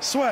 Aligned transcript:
Soit. 0.00 0.30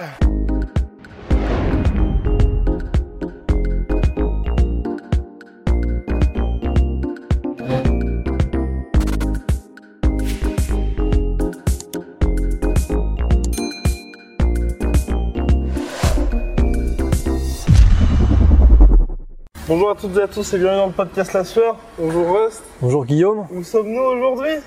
Bonjour 19.67 19.91
à 19.91 19.97
toutes 19.97 20.17
et 20.17 20.23
à 20.23 20.29
tous 20.29 20.55
et 20.55 20.59
bienvenue 20.59 20.77
dans 20.77 20.87
le 20.87 20.93
podcast 20.93 21.33
La 21.33 21.43
Sueur. 21.43 21.77
Bonjour 21.99 22.39
Rust. 22.39 22.63
Bonjour 22.81 23.05
Guillaume. 23.05 23.49
Où 23.51 23.65
sommes-nous 23.65 24.01
aujourd'hui? 24.01 24.63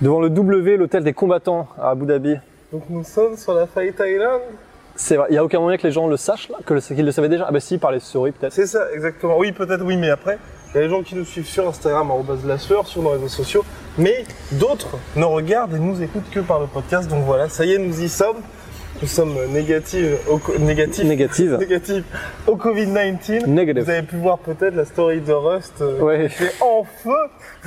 Devant 0.00 0.20
le 0.20 0.30
W, 0.30 0.78
l'hôtel 0.78 1.04
des 1.04 1.12
combattants 1.12 1.68
à 1.78 1.90
Abu 1.90 2.06
Dhabi. 2.06 2.38
Donc 2.72 2.84
nous 2.88 3.04
sommes 3.04 3.36
sur 3.36 3.54
la 3.54 3.66
Fight 3.66 3.94
Island. 4.00 4.40
C'est 4.94 5.16
vrai, 5.16 5.26
il 5.30 5.32
n'y 5.32 5.38
a 5.38 5.44
aucun 5.44 5.58
moyen 5.60 5.78
que 5.78 5.86
les 5.86 5.92
gens 5.92 6.06
le 6.06 6.16
sachent 6.16 6.48
là, 6.50 6.56
que 6.66 6.74
le- 6.74 6.80
qu'ils 6.80 7.04
le 7.04 7.12
savaient 7.12 7.28
déjà. 7.28 7.46
Ah 7.48 7.52
bah 7.52 7.60
si, 7.60 7.78
par 7.78 7.92
les 7.92 8.00
stories 8.00 8.32
peut-être. 8.32 8.52
C'est 8.52 8.66
ça, 8.66 8.92
exactement. 8.92 9.38
Oui, 9.38 9.52
peut-être 9.52 9.82
oui, 9.84 9.96
mais 9.96 10.10
après, 10.10 10.38
il 10.70 10.76
y 10.76 10.78
a 10.80 10.82
des 10.82 10.90
gens 10.90 11.02
qui 11.02 11.14
nous 11.14 11.24
suivent 11.24 11.46
sur 11.46 11.66
Instagram, 11.68 12.10
arobase 12.10 12.44
la 12.46 12.58
sueur, 12.58 12.86
sur 12.86 13.02
nos 13.02 13.10
réseaux 13.10 13.28
sociaux, 13.28 13.64
mais 13.98 14.24
d'autres 14.52 14.98
ne 15.16 15.24
regardent 15.24 15.74
et 15.74 15.78
nous 15.78 16.02
écoutent 16.02 16.28
que 16.30 16.40
par 16.40 16.60
le 16.60 16.66
podcast. 16.66 17.08
Donc 17.08 17.24
voilà, 17.24 17.48
ça 17.48 17.64
y 17.64 17.72
est, 17.72 17.78
nous 17.78 18.00
y 18.02 18.08
sommes. 18.08 18.38
Nous 19.00 19.08
sommes 19.08 19.34
négatifs 19.50 20.28
au, 20.28 20.36
co- 20.38 20.56
négatifs, 20.58 21.04
Négative. 21.04 21.56
négatifs 21.58 22.04
au 22.46 22.56
Covid-19. 22.56 23.46
Negative. 23.46 23.82
Vous 23.84 23.90
avez 23.90 24.02
pu 24.02 24.16
voir 24.16 24.38
peut-être 24.38 24.74
la 24.76 24.84
story 24.84 25.20
de 25.22 25.32
Rust 25.32 25.80
euh, 25.80 25.98
Ouais. 26.00 26.28
qui 26.36 26.44
est 26.44 26.62
en 26.62 26.84
feu 26.84 27.10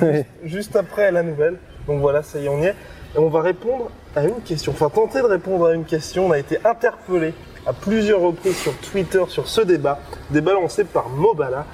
Ouais. 0.06 0.24
juste 0.44 0.76
après 0.76 1.10
la 1.12 1.22
nouvelle. 1.22 1.56
Donc 1.88 2.00
voilà, 2.00 2.22
ça 2.22 2.38
y 2.38 2.46
est, 2.46 2.48
on 2.48 2.62
y 2.62 2.66
est. 2.66 2.74
Et 3.16 3.18
on 3.18 3.28
va 3.28 3.40
répondre 3.40 3.90
à 4.14 4.24
une 4.24 4.42
question, 4.44 4.72
enfin 4.72 4.90
tenter 4.90 5.20
de 5.20 5.26
répondre 5.26 5.66
à 5.66 5.74
une 5.74 5.84
question. 5.84 6.26
On 6.26 6.32
a 6.32 6.38
été 6.38 6.58
interpellé 6.66 7.32
à 7.66 7.72
plusieurs 7.72 8.20
reprises 8.20 8.58
sur 8.58 8.76
Twitter 8.76 9.22
sur 9.28 9.48
ce 9.48 9.62
débat, 9.62 9.98
débat 10.30 10.52
lancé 10.52 10.84
par 10.84 11.08
Mobala. 11.08 11.64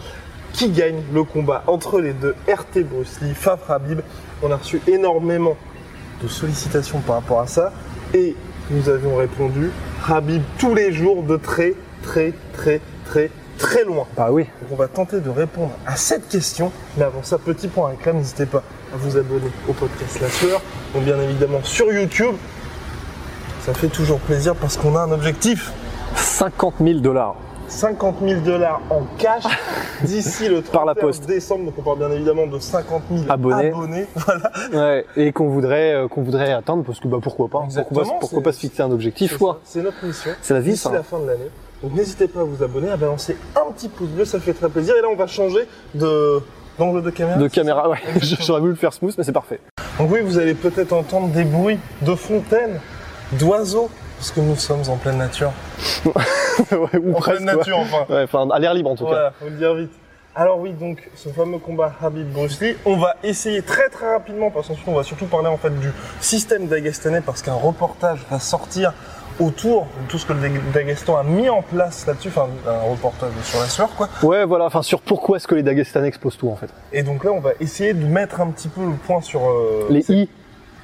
Qui 0.52 0.68
gagne 0.68 1.02
le 1.14 1.24
combat 1.24 1.64
entre 1.66 1.98
les 1.98 2.12
deux 2.12 2.36
RT 2.46 2.84
Bruce 2.84 3.20
Lee, 3.22 3.34
Faf 3.34 3.70
Habib? 3.70 4.00
On 4.42 4.50
a 4.52 4.56
reçu 4.56 4.82
énormément 4.86 5.56
de 6.22 6.28
sollicitations 6.28 7.00
par 7.00 7.16
rapport 7.16 7.40
à 7.40 7.46
ça 7.46 7.72
et 8.12 8.36
nous 8.70 8.88
avions 8.90 9.16
répondu 9.16 9.70
Habib 10.06 10.42
tous 10.58 10.74
les 10.74 10.92
jours 10.92 11.22
de 11.22 11.36
très 11.38 11.74
très 12.02 12.34
très 12.52 12.80
très 13.06 13.30
très 13.58 13.84
loin. 13.84 14.06
Bah 14.16 14.28
oui. 14.30 14.44
Donc 14.60 14.70
on 14.72 14.76
va 14.76 14.88
tenter 14.88 15.20
de 15.20 15.30
répondre 15.30 15.72
à 15.86 15.96
cette 15.96 16.28
question. 16.28 16.70
Mais 16.96 17.04
avant 17.04 17.22
ça, 17.22 17.38
petit 17.38 17.68
point 17.68 17.90
réclame, 17.90 18.16
n'hésitez 18.18 18.46
pas 18.46 18.62
à 18.92 18.96
vous 18.96 19.16
abonner 19.16 19.50
au 19.68 19.72
podcast 19.72 20.20
La 20.20 20.28
Sueur. 20.28 20.60
Donc 20.94 21.04
bien 21.04 21.20
évidemment 21.20 21.60
sur 21.62 21.92
YouTube. 21.92 22.34
Ça 23.62 23.74
fait 23.74 23.88
toujours 23.88 24.18
plaisir 24.18 24.54
parce 24.56 24.76
qu'on 24.76 24.96
a 24.96 25.00
un 25.00 25.12
objectif. 25.12 25.72
50 26.16 26.74
000 26.84 26.98
dollars. 27.00 27.36
50 27.68 28.16
000 28.22 28.40
dollars 28.42 28.82
en 28.90 29.02
cash 29.16 29.44
d'ici 30.02 30.46
le 30.48 30.60
31 30.62 30.72
Par 30.72 30.84
la 30.84 30.94
poste. 30.94 31.24
décembre. 31.26 31.64
Donc 31.66 31.74
on 31.78 31.82
parle 31.82 31.98
bien 31.98 32.10
évidemment 32.10 32.46
de 32.46 32.58
50 32.58 33.02
000 33.10 33.24
Abonnés. 33.30 33.68
abonnés. 33.68 34.06
Voilà. 34.14 34.50
Ouais. 34.74 35.06
Et 35.16 35.32
qu'on 35.32 35.48
voudrait, 35.48 35.94
euh, 35.94 36.08
qu'on 36.08 36.22
voudrait 36.22 36.52
atteindre 36.52 36.82
parce 36.84 37.00
que 37.00 37.08
bah 37.08 37.16
pourquoi 37.22 37.48
pas. 37.48 37.62
Exactement, 37.64 38.00
Pourquoi, 38.00 38.12
pas- 38.14 38.20
pourquoi 38.20 38.38
c'est- 38.40 38.44
pas 38.44 38.52
se 38.52 38.58
fixer 38.60 38.82
un 38.82 38.90
objectif 38.90 39.38
C'est 39.64 39.80
notre 39.82 40.04
mission. 40.04 40.32
C'est 40.42 40.52
la 40.54 40.60
vie 40.60 40.72
D'ici 40.72 40.88
la 40.92 41.02
fin 41.02 41.18
de 41.20 41.26
l'année. 41.28 41.48
Donc 41.82 41.94
n'hésitez 41.94 42.28
pas 42.28 42.40
à 42.40 42.44
vous 42.44 42.62
abonner, 42.62 42.90
à 42.90 42.96
balancer 42.96 43.36
un 43.56 43.72
petit 43.72 43.88
pouce 43.88 44.08
bleu, 44.08 44.24
ça 44.24 44.38
fait 44.38 44.52
très 44.52 44.68
plaisir. 44.68 44.94
Et 44.96 45.02
là 45.02 45.08
on 45.10 45.16
va 45.16 45.26
changer 45.26 45.66
de 45.94 46.40
d'angle 46.78 47.02
de 47.02 47.10
caméra. 47.10 47.38
De 47.38 47.48
caméra, 47.48 47.88
ouais. 47.88 47.98
J'aurais 48.40 48.60
voulu 48.60 48.72
le 48.72 48.78
faire 48.78 48.92
smooth, 48.92 49.14
mais 49.18 49.24
c'est 49.24 49.32
parfait. 49.32 49.60
Donc 49.98 50.10
oui, 50.10 50.20
vous 50.22 50.38
allez 50.38 50.54
peut-être 50.54 50.92
entendre 50.92 51.28
des 51.28 51.44
bruits 51.44 51.78
de 52.02 52.14
fontaines, 52.14 52.80
d'oiseaux, 53.32 53.90
parce 54.16 54.30
que 54.30 54.40
nous 54.40 54.56
sommes 54.56 54.88
en 54.88 54.96
pleine 54.96 55.18
nature. 55.18 55.52
ouais, 56.06 56.98
ou 56.98 57.10
En 57.10 57.20
presque. 57.20 57.42
pleine 57.42 57.56
nature, 57.56 57.78
ouais. 57.78 57.84
enfin. 57.84 58.14
Ouais, 58.14 58.22
enfin, 58.22 58.48
à 58.50 58.58
l'air 58.58 58.74
libre 58.74 58.90
en 58.90 58.96
tout 58.96 59.04
cas. 59.04 59.10
Voilà, 59.10 59.32
faut 59.38 59.48
le 59.48 59.56
dire 59.56 59.74
vite. 59.74 59.90
Alors 60.34 60.58
oui, 60.60 60.72
donc 60.72 61.10
ce 61.14 61.28
fameux 61.28 61.58
combat 61.58 61.92
Habib 62.02 62.26
Bruce 62.32 62.58
Lee, 62.62 62.74
on 62.86 62.96
va 62.96 63.16
essayer 63.22 63.60
très 63.60 63.90
très 63.90 64.10
rapidement, 64.10 64.50
parce 64.50 64.68
qu'ensuite 64.68 64.88
on 64.88 64.94
va 64.94 65.02
surtout 65.02 65.26
parler 65.26 65.48
en 65.48 65.58
fait 65.58 65.78
du 65.78 65.92
système 66.20 66.68
dagestanais, 66.68 67.20
parce 67.20 67.42
qu'un 67.42 67.52
reportage 67.52 68.20
va 68.30 68.38
sortir 68.38 68.94
autour 69.42 69.82
de 70.02 70.08
tout 70.08 70.18
ce 70.18 70.26
que 70.26 70.32
le 70.32 70.40
Dag- 70.40 70.72
Daghestan 70.72 71.16
a 71.16 71.22
mis 71.22 71.48
en 71.48 71.62
place 71.62 72.06
là-dessus, 72.06 72.28
enfin 72.28 72.48
un 72.66 72.90
reportage 72.90 73.30
sur 73.44 73.58
la 73.60 73.66
sueur 73.66 73.90
quoi. 73.96 74.08
Ouais, 74.22 74.44
voilà. 74.44 74.66
Enfin, 74.66 74.82
sur 74.82 75.00
pourquoi 75.00 75.36
est-ce 75.36 75.46
que 75.48 75.54
les 75.54 75.62
Dagestanais 75.62 76.08
exposent 76.08 76.36
tout 76.36 76.48
en 76.48 76.56
fait. 76.56 76.68
Et 76.92 77.02
donc 77.02 77.24
là 77.24 77.32
on 77.32 77.40
va 77.40 77.50
essayer 77.60 77.92
de 77.94 78.04
mettre 78.06 78.40
un 78.40 78.48
petit 78.48 78.68
peu 78.68 78.82
le 78.84 78.92
point 79.06 79.20
sur 79.20 79.48
euh, 79.48 79.86
Les 79.90 80.04
I. 80.10 80.28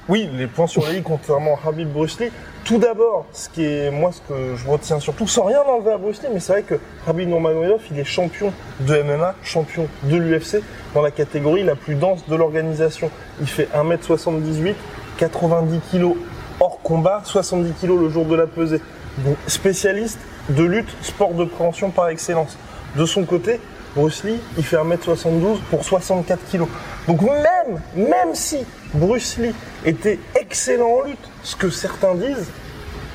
Oui, 0.07 0.27
les 0.33 0.47
points 0.47 0.65
sur 0.65 0.87
les 0.87 0.97
i 0.97 1.01
contrairement 1.03 1.59
à 1.63 1.69
Habib 1.69 1.87
Bruce 1.87 2.19
Lee. 2.19 2.31
Tout 2.65 2.79
d'abord, 2.79 3.25
ce 3.31 3.47
qui 3.47 3.63
est 3.63 3.91
moi 3.91 4.11
ce 4.11 4.21
que 4.21 4.55
je 4.55 4.67
retiens 4.67 4.99
surtout, 4.99 5.27
sans 5.27 5.43
rien 5.43 5.61
enlever 5.61 5.91
à 5.91 5.97
Bruce 5.99 6.21
Lee, 6.23 6.29
mais 6.33 6.39
c'est 6.39 6.51
vrai 6.53 6.61
que 6.63 6.75
Habib 7.07 7.29
Nurmagomedov, 7.29 7.81
il 7.91 7.99
est 7.99 8.03
champion 8.03 8.51
de 8.79 9.01
MMA, 9.03 9.35
champion 9.43 9.85
de 10.03 10.15
l'UFC 10.17 10.63
dans 10.95 11.03
la 11.03 11.11
catégorie 11.11 11.61
la 11.63 11.75
plus 11.75 11.93
dense 11.93 12.27
de 12.27 12.35
l'organisation. 12.35 13.11
Il 13.39 13.47
fait 13.47 13.69
1m78, 13.75 14.73
90 15.19 15.79
kg 15.91 16.15
hors 16.59 16.79
combat, 16.81 17.21
70 17.25 17.73
kg 17.81 17.89
le 17.99 18.09
jour 18.09 18.25
de 18.25 18.35
la 18.35 18.47
pesée. 18.47 18.81
Donc 19.25 19.35
spécialiste 19.47 20.19
de 20.49 20.63
lutte, 20.63 20.89
sport 21.01 21.33
de 21.33 21.45
préhension 21.45 21.89
par 21.91 22.09
excellence. 22.09 22.57
De 22.95 23.05
son 23.05 23.23
côté, 23.25 23.59
Bruce 23.95 24.23
Lee, 24.23 24.39
il 24.57 24.63
fait 24.63 24.77
1m72 24.77 25.57
pour 25.69 25.83
64 25.83 26.39
kg. 26.51 26.63
Donc 27.07 27.21
même, 27.21 27.81
même 27.95 28.33
si 28.33 28.57
Bruce 28.93 29.37
Lee 29.37 29.53
était 29.85 30.19
excellent 30.39 30.89
en 30.89 31.01
lutte, 31.03 31.29
ce 31.43 31.55
que 31.55 31.69
certains 31.69 32.15
disent, 32.15 32.49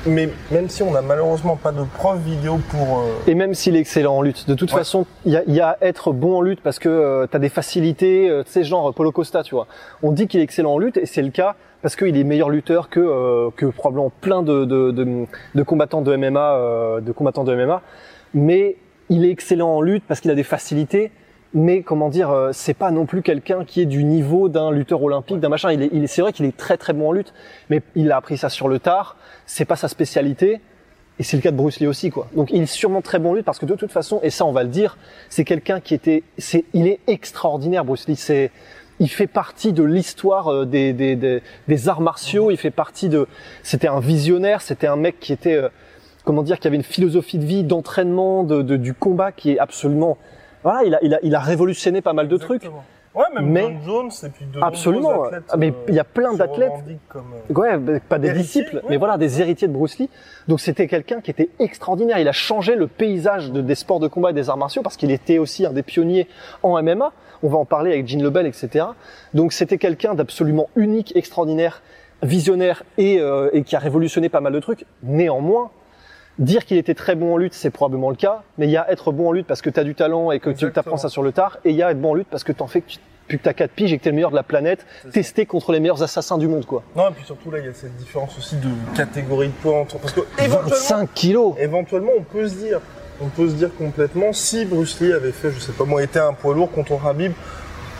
mais 0.05 0.29
même 0.51 0.69
si 0.69 0.83
on 0.83 0.91
n'a 0.91 1.01
malheureusement 1.01 1.55
pas 1.55 1.71
de 1.71 1.81
preuves 1.97 2.21
vidéo 2.21 2.59
pour... 2.69 2.99
euh, 2.99 3.05
Et 3.25 3.33
même 3.33 3.55
s'il 3.55 3.75
est 3.75 3.79
excellent 3.79 4.17
en 4.17 4.21
lutte, 4.21 4.47
de 4.47 4.53
toute 4.53 4.71
Ouais. 4.71 4.77
façon, 4.79 5.05
il 5.25 5.31
y 5.31 5.37
a, 5.37 5.43
y 5.47 5.59
a 5.59 5.69
à 5.69 5.77
être 5.81 6.11
bon 6.13 6.37
en 6.37 6.41
lutte 6.41 6.61
parce 6.61 6.77
que 6.77 7.27
tu 7.29 7.35
as 7.35 7.39
des 7.39 7.49
facilités, 7.49 8.29
euh, 8.29 8.43
tu 8.43 8.51
sais, 8.51 8.63
genre 8.63 8.93
Polo 8.93 9.11
Costa, 9.11 9.41
tu 9.41 9.55
vois. 9.55 9.65
On 10.03 10.11
dit 10.11 10.27
qu'il 10.27 10.39
est 10.41 10.43
excellent 10.43 10.73
en 10.73 10.77
lutte 10.77 10.97
et 10.97 11.05
c'est 11.07 11.23
le 11.23 11.31
cas 11.31 11.55
parce 11.85 11.95
qu'il 11.95 12.17
est 12.17 12.23
meilleur 12.23 12.49
lutteur 12.49 12.89
que, 12.89 12.99
euh, 12.99 13.51
que 13.55 13.67
probablement 13.67 14.11
plein 14.19 14.41
de, 14.41 14.65
de, 14.65 14.89
de, 14.89 15.27
de 15.53 15.61
combattants 15.61 16.01
de 16.01 16.15
MMA, 16.15 16.55
euh, 16.55 16.99
de 16.99 17.11
combattants 17.11 17.43
de 17.43 17.53
MMA. 17.53 17.83
Mais 18.33 18.77
il 19.09 19.23
est 19.23 19.29
excellent 19.29 19.69
en 19.69 19.81
lutte 19.81 20.03
parce 20.07 20.19
qu'il 20.19 20.31
a 20.31 20.33
des 20.33 20.41
facilités. 20.41 21.11
Mais 21.53 21.83
comment 21.83 22.09
dire, 22.09 22.31
euh, 22.31 22.49
c'est 22.53 22.73
pas 22.73 22.89
non 22.89 23.05
plus 23.05 23.21
quelqu'un 23.21 23.65
qui 23.65 23.81
est 23.81 23.85
du 23.85 24.03
niveau 24.03 24.49
d'un 24.49 24.71
lutteur 24.71 25.03
olympique, 25.03 25.39
d'un 25.39 25.49
machin. 25.49 25.71
Il 25.73 25.83
est, 25.83 26.07
c'est 26.07 26.23
vrai 26.23 26.33
qu'il 26.33 26.47
est 26.47 26.57
très 26.57 26.75
très 26.77 26.93
bon 26.93 27.09
en 27.09 27.11
lutte, 27.11 27.35
mais 27.69 27.83
il 27.93 28.11
a 28.11 28.17
appris 28.17 28.39
ça 28.39 28.49
sur 28.49 28.67
le 28.67 28.79
tard. 28.79 29.15
C'est 29.45 29.65
pas 29.65 29.75
sa 29.75 29.87
spécialité. 29.87 30.61
Et 31.19 31.23
c'est 31.23 31.37
le 31.37 31.43
cas 31.43 31.51
de 31.51 31.55
Bruce 31.55 31.79
Lee 31.79 31.85
aussi, 31.85 32.09
quoi. 32.09 32.27
Donc 32.35 32.49
il 32.51 32.63
est 32.63 32.65
sûrement 32.65 33.03
très 33.03 33.19
bon 33.19 33.29
en 33.29 33.33
lutte 33.35 33.45
parce 33.45 33.59
que 33.59 33.67
de 33.67 33.75
toute 33.75 33.91
façon, 33.91 34.19
et 34.23 34.31
ça 34.31 34.43
on 34.43 34.51
va 34.51 34.63
le 34.63 34.69
dire, 34.69 34.97
c'est 35.29 35.45
quelqu'un 35.45 35.79
qui 35.79 35.93
était, 35.93 36.23
c'est, 36.39 36.65
il 36.73 36.87
est 36.87 36.99
extraordinaire, 37.05 37.85
Bruce 37.85 38.07
Lee. 38.07 38.15
C'est, 38.15 38.49
il 38.99 39.09
fait 39.09 39.27
partie 39.27 39.73
de 39.73 39.83
l'histoire 39.83 40.47
euh, 40.51 40.65
des, 40.65 40.93
des, 40.93 41.15
des, 41.15 41.41
des 41.67 41.89
arts 41.89 42.01
martiaux. 42.01 42.51
Il 42.51 42.57
fait 42.57 42.71
partie 42.71 43.09
de, 43.09 43.27
c'était 43.63 43.87
un 43.87 43.99
visionnaire, 43.99 44.61
c'était 44.61 44.87
un 44.87 44.95
mec 44.95 45.19
qui 45.19 45.33
était, 45.33 45.55
euh, 45.55 45.69
comment 46.23 46.43
dire, 46.43 46.59
qui 46.59 46.67
avait 46.67 46.77
une 46.77 46.83
philosophie 46.83 47.37
de 47.37 47.45
vie, 47.45 47.63
d'entraînement, 47.63 48.43
de, 48.43 48.61
de- 48.61 48.77
du 48.77 48.93
combat 48.93 49.31
qui 49.31 49.51
est 49.51 49.59
absolument, 49.59 50.17
voilà, 50.63 50.83
il 50.85 50.95
a, 50.95 50.99
il 51.03 51.13
a, 51.13 51.19
il 51.23 51.35
a 51.35 51.39
révolutionné 51.39 52.01
pas 52.01 52.13
mal 52.13 52.27
de 52.27 52.37
trucs. 52.37 52.69
Ouais, 53.13 53.23
même 53.33 53.45
Mais- 53.49 53.61
John 53.61 53.77
Jones 53.85 54.11
et 54.23 54.29
puis 54.29 54.45
de 54.45 54.59
Absolument. 54.61 55.23
athlètes, 55.23 55.43
mais 55.57 55.69
euh, 55.69 55.85
il 55.87 55.93
y 55.95 55.99
a 55.99 56.03
plein 56.03 56.33
d'athlètes 56.33 56.73
euh, 57.15 57.19
Ouais, 57.53 57.99
pas 58.09 58.19
des 58.19 58.33
disciples, 58.33 58.75
ouais. 58.75 58.81
mais 58.89 58.97
voilà, 58.97 59.17
des 59.17 59.39
héritiers 59.39 59.69
de 59.69 59.73
Bruce 59.73 59.97
Lee. 59.99 60.09
Donc 60.49 60.59
c'était 60.59 60.87
quelqu'un 60.89 61.21
qui 61.21 61.31
était 61.31 61.49
extraordinaire. 61.59 62.19
Il 62.19 62.27
a 62.27 62.33
changé 62.33 62.75
le 62.75 62.87
paysage 62.87 63.51
de- 63.53 63.61
des 63.61 63.75
sports 63.75 64.01
de 64.01 64.07
combat 64.09 64.31
et 64.31 64.33
des 64.33 64.49
arts 64.49 64.57
martiaux 64.57 64.81
parce 64.81 64.97
qu'il 64.97 65.11
était 65.11 65.37
aussi 65.37 65.65
un 65.65 65.71
des 65.71 65.81
pionniers 65.83 66.27
en 66.61 66.77
MMA. 66.83 67.13
On 67.45 67.47
va 67.47 67.59
en 67.59 67.65
parler 67.65 67.91
avec 67.91 68.07
Gene 68.07 68.23
Lebel, 68.23 68.47
etc. 68.47 68.85
Donc 69.35 69.53
c'était 69.53 69.77
quelqu'un 69.77 70.15
d'absolument 70.15 70.67
unique, 70.75 71.15
extraordinaire, 71.15 71.83
visionnaire 72.23 72.81
et, 72.97 73.19
euh, 73.19 73.51
et 73.53 73.61
qui 73.61 73.75
a 73.75 73.79
révolutionné 73.79 74.29
pas 74.29 74.41
mal 74.41 74.51
de 74.51 74.59
trucs. 74.59 74.83
Néanmoins, 75.03 75.69
dire 76.39 76.65
qu'il 76.65 76.77
était 76.77 76.95
très 76.95 77.13
bon 77.13 77.35
en 77.35 77.37
lutte, 77.37 77.53
c'est 77.53 77.69
probablement 77.69 78.09
le 78.09 78.15
cas. 78.15 78.41
Mais 78.57 78.65
il 78.65 78.71
y 78.71 78.77
a 78.77 78.91
être 78.91 79.11
bon 79.11 79.29
en 79.29 79.31
lutte 79.31 79.45
parce 79.45 79.61
que 79.61 79.69
tu 79.69 79.79
as 79.79 79.83
du 79.83 79.93
talent 79.93 80.31
et 80.31 80.39
que 80.39 80.49
tu 80.49 80.65
apprends 80.75 80.97
ça 80.97 81.07
sur 81.07 81.21
le 81.21 81.33
tard. 81.33 81.59
Et 81.65 81.69
il 81.69 81.75
y 81.75 81.83
a 81.83 81.91
être 81.91 82.01
bon 82.01 82.11
en 82.11 82.13
lutte 82.15 82.29
parce 82.31 82.43
que 82.43 82.51
t'en 82.51 82.65
fais 82.65 82.81
que 82.81 82.89
tu 82.89 82.97
depuis 83.27 83.39
que 83.39 83.43
t'as 83.43 83.53
4 83.53 83.71
piges 83.71 83.91
et 83.93 83.97
que 83.97 84.03
t'es 84.03 84.09
le 84.09 84.15
meilleur 84.15 84.29
de 84.29 84.35
la 84.35 84.43
planète, 84.43 84.85
ça. 85.01 85.09
testé 85.09 85.47
contre 85.47 85.71
les 85.71 85.79
meilleurs 85.79 86.03
assassins 86.03 86.37
du 86.37 86.47
monde, 86.47 86.65
quoi. 86.65 86.83
Non, 86.95 87.09
et 87.09 87.11
puis 87.11 87.25
surtout 87.25 87.49
là, 87.49 87.57
il 87.59 87.65
y 87.65 87.69
a 87.69 87.73
cette 87.73 87.95
différence 87.95 88.37
aussi 88.37 88.55
de 88.57 88.69
catégorie 88.95 89.47
de 89.47 89.53
poids 89.53 89.79
entre. 89.79 89.97
Parce 89.97 90.13
que 90.13 90.21
éventuellement, 90.37 90.69
25 90.69 91.13
kilos 91.13 91.55
éventuellement, 91.59 92.11
on 92.19 92.21
peut 92.21 92.47
se 92.47 92.53
dire, 92.55 92.81
on 93.21 93.27
peut 93.27 93.49
se 93.49 93.53
dire 93.53 93.69
complètement, 93.77 94.33
si 94.33 94.65
Bruce 94.65 94.99
Lee 94.99 95.13
avait 95.13 95.31
fait, 95.31 95.51
je 95.51 95.59
sais 95.59 95.71
pas 95.71 95.85
moi, 95.85 96.03
été 96.03 96.19
un 96.19 96.33
poids 96.33 96.53
lourd 96.53 96.71
contre 96.71 96.93
Habib, 97.05 97.33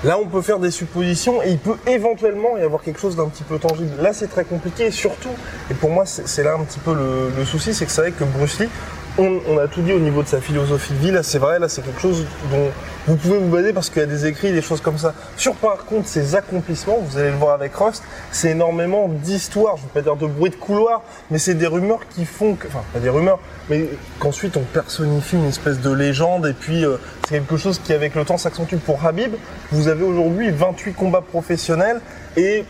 là 0.03 0.17
on 0.21 0.27
peut 0.27 0.41
faire 0.41 0.59
des 0.59 0.71
suppositions 0.71 1.41
et 1.41 1.51
il 1.51 1.57
peut 1.57 1.77
éventuellement 1.88 2.57
y 2.57 2.62
avoir 2.62 2.81
quelque 2.81 3.00
chose 3.00 3.15
d'un 3.15 3.27
petit 3.29 3.44
peu 3.44 3.57
tangible. 3.57 3.91
Là 4.01 4.13
c'est 4.13 4.27
très 4.27 4.44
compliqué 4.44 4.85
et 4.85 4.91
surtout, 4.91 5.29
et 5.71 5.73
pour 5.73 5.89
moi 5.89 6.06
c'est 6.06 6.27
c'est 6.27 6.44
là 6.44 6.56
un 6.59 6.63
petit 6.63 6.79
peu 6.79 6.94
le, 6.94 7.31
le 7.38 7.45
souci, 7.45 7.73
c'est 7.73 7.85
que 7.85 7.91
c'est 7.91 8.01
vrai 8.01 8.12
que 8.12 8.23
Bruce 8.23 8.59
Lee, 8.59 8.69
on, 9.17 9.57
a 9.57 9.67
tout 9.67 9.81
dit 9.81 9.94
au 9.94 10.00
niveau 10.00 10.23
de 10.23 10.27
sa 10.27 10.41
philosophie 10.41 10.94
de 10.94 11.00
vie, 11.00 11.12
là 11.12 11.23
c'est 11.23 11.38
vrai, 11.38 11.59
là 11.59 11.69
c'est 11.69 11.81
quelque 11.81 12.01
chose 12.01 12.25
dont 12.51 12.69
vous 13.07 13.15
pouvez 13.15 13.38
vous 13.38 13.50
baser 13.50 13.71
parce 13.71 13.89
qu'il 13.89 14.01
y 14.01 14.03
a 14.03 14.07
des 14.07 14.25
écrits, 14.25 14.51
des 14.51 14.62
choses 14.62 14.81
comme 14.81 14.97
ça. 14.97 15.13
Sur 15.38 15.56
par 15.56 15.85
contre 15.85 16.07
ses 16.07 16.35
accomplissements, 16.35 16.97
vous 17.00 17.17
allez 17.17 17.29
le 17.29 17.38
voir 17.38 17.53
avec 17.53 17.73
Rust, 17.75 18.03
c'est 18.31 18.51
énormément 18.51 19.07
d'histoires, 19.07 19.77
je 19.77 19.83
ne 19.83 19.88
veux 19.88 19.94
pas 19.94 20.01
dire 20.01 20.15
de 20.15 20.27
bruit 20.27 20.50
de 20.50 20.56
couloir, 20.56 21.01
mais 21.31 21.38
c'est 21.38 21.53
des 21.53 21.67
rumeurs 21.67 22.01
qui 22.09 22.25
font 22.25 22.57
enfin 22.67 22.83
pas 22.94 23.00
des 23.00 23.09
rumeurs, 23.09 23.39
mais 23.69 23.85
qu'ensuite 24.19 24.57
on 24.57 24.63
personnifie 24.63 25.38
une 25.38 25.47
espèce 25.47 25.79
de 25.79 25.91
légende 25.91 26.47
et 26.47 26.53
puis 26.53 26.83
euh, 26.83 26.97
c'est 27.27 27.35
quelque 27.35 27.57
chose 27.57 27.79
qui 27.79 27.94
avec 27.94 28.15
le 28.15 28.25
temps 28.25 28.38
s'accentue. 28.38 28.75
Pour 28.75 29.06
Habib, 29.06 29.33
vous 29.71 29.88
avez 29.88 30.03
aujourd'hui 30.03 30.51
28 30.51 30.94
combats 30.94 31.21
professionnels 31.21 32.01
et 32.35 32.65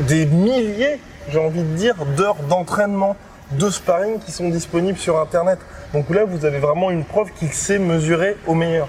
des 0.00 0.24
milliers, 0.24 1.00
j'ai 1.28 1.38
envie 1.38 1.62
de 1.62 1.74
dire, 1.74 1.94
d'heures 2.16 2.42
d'entraînement, 2.48 3.16
de 3.52 3.68
sparring 3.70 4.18
qui 4.20 4.32
sont 4.32 4.48
disponibles 4.48 4.98
sur 4.98 5.18
Internet. 5.20 5.58
Donc 5.92 6.08
là, 6.10 6.24
vous 6.24 6.44
avez 6.44 6.58
vraiment 6.58 6.90
une 6.90 7.04
preuve 7.04 7.30
qu'il 7.32 7.52
sait 7.52 7.78
mesurer 7.78 8.36
au 8.46 8.54
meilleur. 8.54 8.88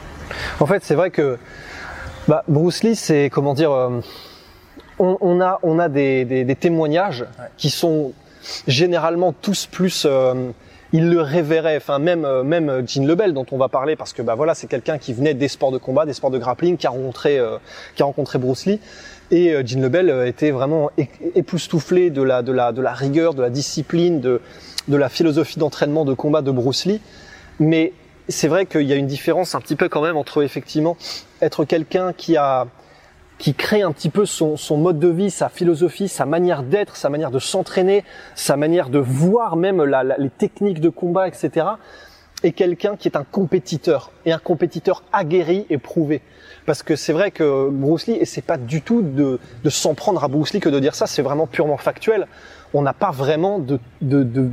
En 0.59 0.65
fait, 0.65 0.83
c'est 0.83 0.95
vrai 0.95 1.09
que 1.09 1.37
bah, 2.27 2.43
Bruce 2.47 2.83
Lee, 2.83 2.95
c'est 2.95 3.29
comment 3.31 3.53
dire, 3.53 3.71
euh, 3.71 3.99
on, 4.99 5.17
on 5.21 5.41
a 5.41 5.59
on 5.63 5.79
a 5.79 5.89
des, 5.89 6.25
des- 6.25 6.43
des 6.43 6.55
témoignages 6.55 7.25
qui 7.57 7.69
sont 7.69 8.13
généralement 8.67 9.33
tous 9.33 9.65
plus. 9.65 10.05
euh, 10.07 10.51
il 10.93 11.09
le 11.09 11.21
révérait, 11.21 11.77
enfin 11.77 11.99
même 11.99 12.25
euh, 12.25 12.43
même 12.43 12.85
Gene 12.85 13.07
Lebel 13.07 13.33
dont 13.33 13.45
on 13.53 13.57
va 13.57 13.69
parler 13.69 13.95
parce 13.95 14.11
que 14.11 14.21
bah 14.21 14.35
voilà 14.35 14.55
c'est 14.55 14.67
quelqu'un 14.67 14.97
qui 14.97 15.13
venait 15.13 15.33
des 15.33 15.47
sports 15.47 15.71
de 15.71 15.77
combat, 15.77 16.05
des 16.05 16.11
sports 16.11 16.31
de 16.31 16.37
grappling, 16.37 16.75
qui 16.75 16.85
a 16.85 16.89
rencontré 16.89 17.39
euh, 17.39 17.57
qui 17.95 18.01
a 18.03 18.05
rencontré 18.05 18.39
Bruce 18.39 18.65
Lee 18.65 18.81
et 19.31 19.53
euh, 19.53 19.63
Gene 19.65 19.81
Lebel 19.81 20.09
euh, 20.09 20.27
était 20.27 20.51
vraiment 20.51 20.91
époustouflé 21.35 22.09
de 22.09 22.21
la 22.21 22.41
de 22.41 22.51
la 22.51 22.71
de 22.71 22.81
la 22.81 22.93
rigueur, 22.93 23.33
de 23.33 23.41
la 23.41 23.49
discipline, 23.49 24.19
de 24.21 24.41
de 24.87 24.97
la 24.97 25.09
philosophie 25.09 25.59
d'entraînement 25.59 26.05
de 26.05 26.13
combat 26.13 26.41
de 26.41 26.51
Bruce 26.51 26.85
Lee. 26.85 27.01
Mais 27.59 27.93
c'est 28.29 28.47
vrai 28.47 28.65
qu'il 28.65 28.83
y 28.83 28.93
a 28.93 28.95
une 28.95 29.07
différence 29.07 29.55
un 29.55 29.61
petit 29.61 29.75
peu 29.75 29.89
quand 29.89 30.01
même 30.01 30.17
entre 30.17 30.43
effectivement 30.43 30.97
être 31.41 31.65
quelqu'un 31.65 32.13
qui 32.13 32.37
a 32.37 32.67
qui 33.37 33.55
crée 33.55 33.81
un 33.81 33.91
petit 33.91 34.09
peu 34.09 34.27
son, 34.27 34.55
son 34.55 34.77
mode 34.77 34.99
de 34.99 35.07
vie, 35.07 35.31
sa 35.31 35.49
philosophie, 35.49 36.07
sa 36.07 36.27
manière 36.27 36.61
d'être, 36.61 36.95
sa 36.95 37.09
manière 37.09 37.31
de 37.31 37.39
s'entraîner, 37.39 38.03
sa 38.35 38.55
manière 38.55 38.89
de 38.89 38.99
voir 38.99 39.55
même 39.55 39.83
la- 39.83 40.03
la- 40.03 40.17
les 40.19 40.29
techniques 40.29 40.79
de 40.79 40.89
combat, 40.89 41.27
etc. 41.27 41.65
Et 42.43 42.53
quelqu'un 42.53 42.95
qui 42.95 43.07
est 43.07 43.15
un 43.15 43.23
compétiteur 43.23 44.11
et 44.25 44.31
un 44.31 44.39
compétiteur 44.39 45.03
aguerri 45.13 45.65
et 45.69 45.77
prouvé. 45.77 46.21
Parce 46.65 46.83
que 46.83 46.95
c'est 46.95 47.13
vrai 47.13 47.31
que 47.31 47.69
Bruce 47.69 48.07
Lee, 48.07 48.17
et 48.19 48.25
c'est 48.25 48.41
pas 48.41 48.57
du 48.57 48.81
tout 48.81 49.01
de, 49.01 49.39
de 49.63 49.69
s'en 49.69 49.93
prendre 49.93 50.23
à 50.23 50.27
Bruce 50.27 50.53
Lee 50.53 50.59
que 50.59 50.69
de 50.69 50.79
dire 50.79 50.95
ça, 50.95 51.07
c'est 51.07 51.21
vraiment 51.21 51.47
purement 51.47 51.77
factuel. 51.77 52.27
On 52.73 52.81
n'a 52.81 52.93
pas 52.93 53.11
vraiment 53.11 53.59
de, 53.59 53.79
de, 54.01 54.23
de, 54.23 54.49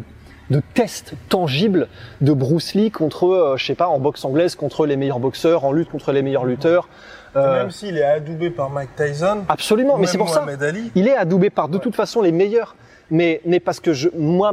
de 0.50 0.62
test 0.75 1.14
tangible 1.29 1.88
de 2.20 2.32
Bruce 2.32 2.75
Lee 2.75 2.90
contre, 2.90 3.26
euh, 3.26 3.56
je 3.56 3.64
sais 3.64 3.75
pas, 3.75 3.88
en 3.88 3.99
boxe 3.99 4.25
anglaise 4.25 4.55
contre 4.55 4.87
les 4.87 4.96
meilleurs 4.96 5.20
boxeurs, 5.20 5.64
en 5.64 5.73
lutte 5.73 5.91
contre 5.91 6.12
les 6.12 6.23
meilleurs 6.23 6.44
lutteurs. 6.44 6.88
Euh, 7.37 7.61
Même 7.63 7.71
s'il 7.71 7.97
est 7.99 8.05
adoubé 8.05 8.51
par 8.51 8.71
Mike 8.71 8.91
Tyson, 8.97 9.39
Absolument, 9.49 9.99
mais 9.99 10.07
c'est 10.07 10.19
pour 10.19 10.29
ça. 10.31 10.45
Ali, 10.63 10.91
Il 10.95 11.07
est 11.09 11.17
adoubé 11.17 11.51
par 11.51 11.69
de 11.69 11.79
toute 11.79 11.95
façon 11.95 12.23
les 12.23 12.33
meilleurs. 12.33 12.75
Mais, 13.11 13.41
mais 13.47 13.59
parce 13.59 13.81
que 13.81 13.95
je, 13.95 14.11
moi, 14.15 14.53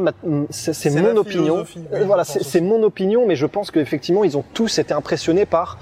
c'est 0.50 0.89
mon 0.92 1.18
opinion. 1.18 1.66
oui, 1.75 1.83
Euh, 1.94 2.04
voilà, 2.06 2.24
c'est 2.24 2.62
mon 2.62 2.81
opinion, 2.83 3.25
mais 3.27 3.36
je 3.36 3.45
pense 3.45 3.69
qu'effectivement, 3.69 4.24
ils 4.24 4.38
ont 4.38 4.45
tous 4.54 4.80
été 4.80 4.94
impressionnés 4.94 5.45
par 5.45 5.77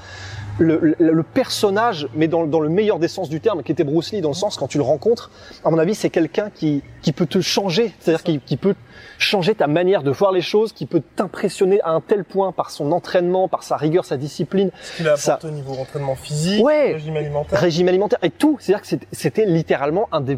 le, 0.59 0.77
le, 0.99 1.11
le 1.11 1.23
personnage, 1.23 2.07
mais 2.13 2.27
dans, 2.27 2.45
dans 2.45 2.59
le 2.59 2.69
meilleur 2.69 2.99
des 2.99 3.07
sens 3.07 3.27
du 3.29 3.39
terme, 3.41 3.63
qui 3.63 3.71
était 3.71 3.83
Bruce 3.83 4.11
Lee, 4.11 4.21
dans 4.21 4.29
le 4.29 4.35
sens 4.35 4.55
quand 4.57 4.67
tu 4.67 4.77
le 4.77 4.83
rencontres, 4.83 5.31
à 5.65 5.71
mon 5.71 5.77
avis, 5.79 5.95
c'est 5.95 6.09
quelqu'un 6.09 6.49
qui, 6.53 6.83
qui 7.01 7.11
peut 7.11 7.25
te 7.25 7.41
changer, 7.41 7.93
c'est-à-dire 7.99 8.23
qui, 8.23 8.39
qui 8.39 8.57
peut 8.57 8.75
changer 9.17 9.55
ta 9.55 9.67
manière 9.67 10.03
de 10.03 10.11
voir 10.11 10.31
les 10.31 10.41
choses, 10.41 10.71
qui 10.73 10.85
peut 10.85 11.01
t'impressionner 11.15 11.81
à 11.81 11.89
un 11.91 12.01
tel 12.01 12.23
point 12.23 12.51
par 12.51 12.69
son 12.71 12.91
entraînement, 12.91 13.47
par 13.47 13.63
sa 13.63 13.77
rigueur, 13.77 14.05
sa 14.05 14.17
discipline, 14.17 14.69
ce 14.81 14.97
qu'il 14.97 15.07
a 15.09 15.15
ça- 15.17 15.33
apporté 15.33 15.47
au 15.47 15.51
niveau 15.51 15.73
entraînement 15.73 16.15
physique, 16.15 16.63
Ouais. 16.63 16.93
régime 16.93 17.17
alimentaire. 17.17 17.59
régime 17.59 17.87
alimentaire 17.87 18.19
et 18.21 18.29
tout. 18.29 18.57
C'est-à-dire 18.59 18.81
que 18.87 19.05
c'était- 19.11 19.45
littéralement 19.45 20.07
un 20.11 20.21
des 20.21 20.37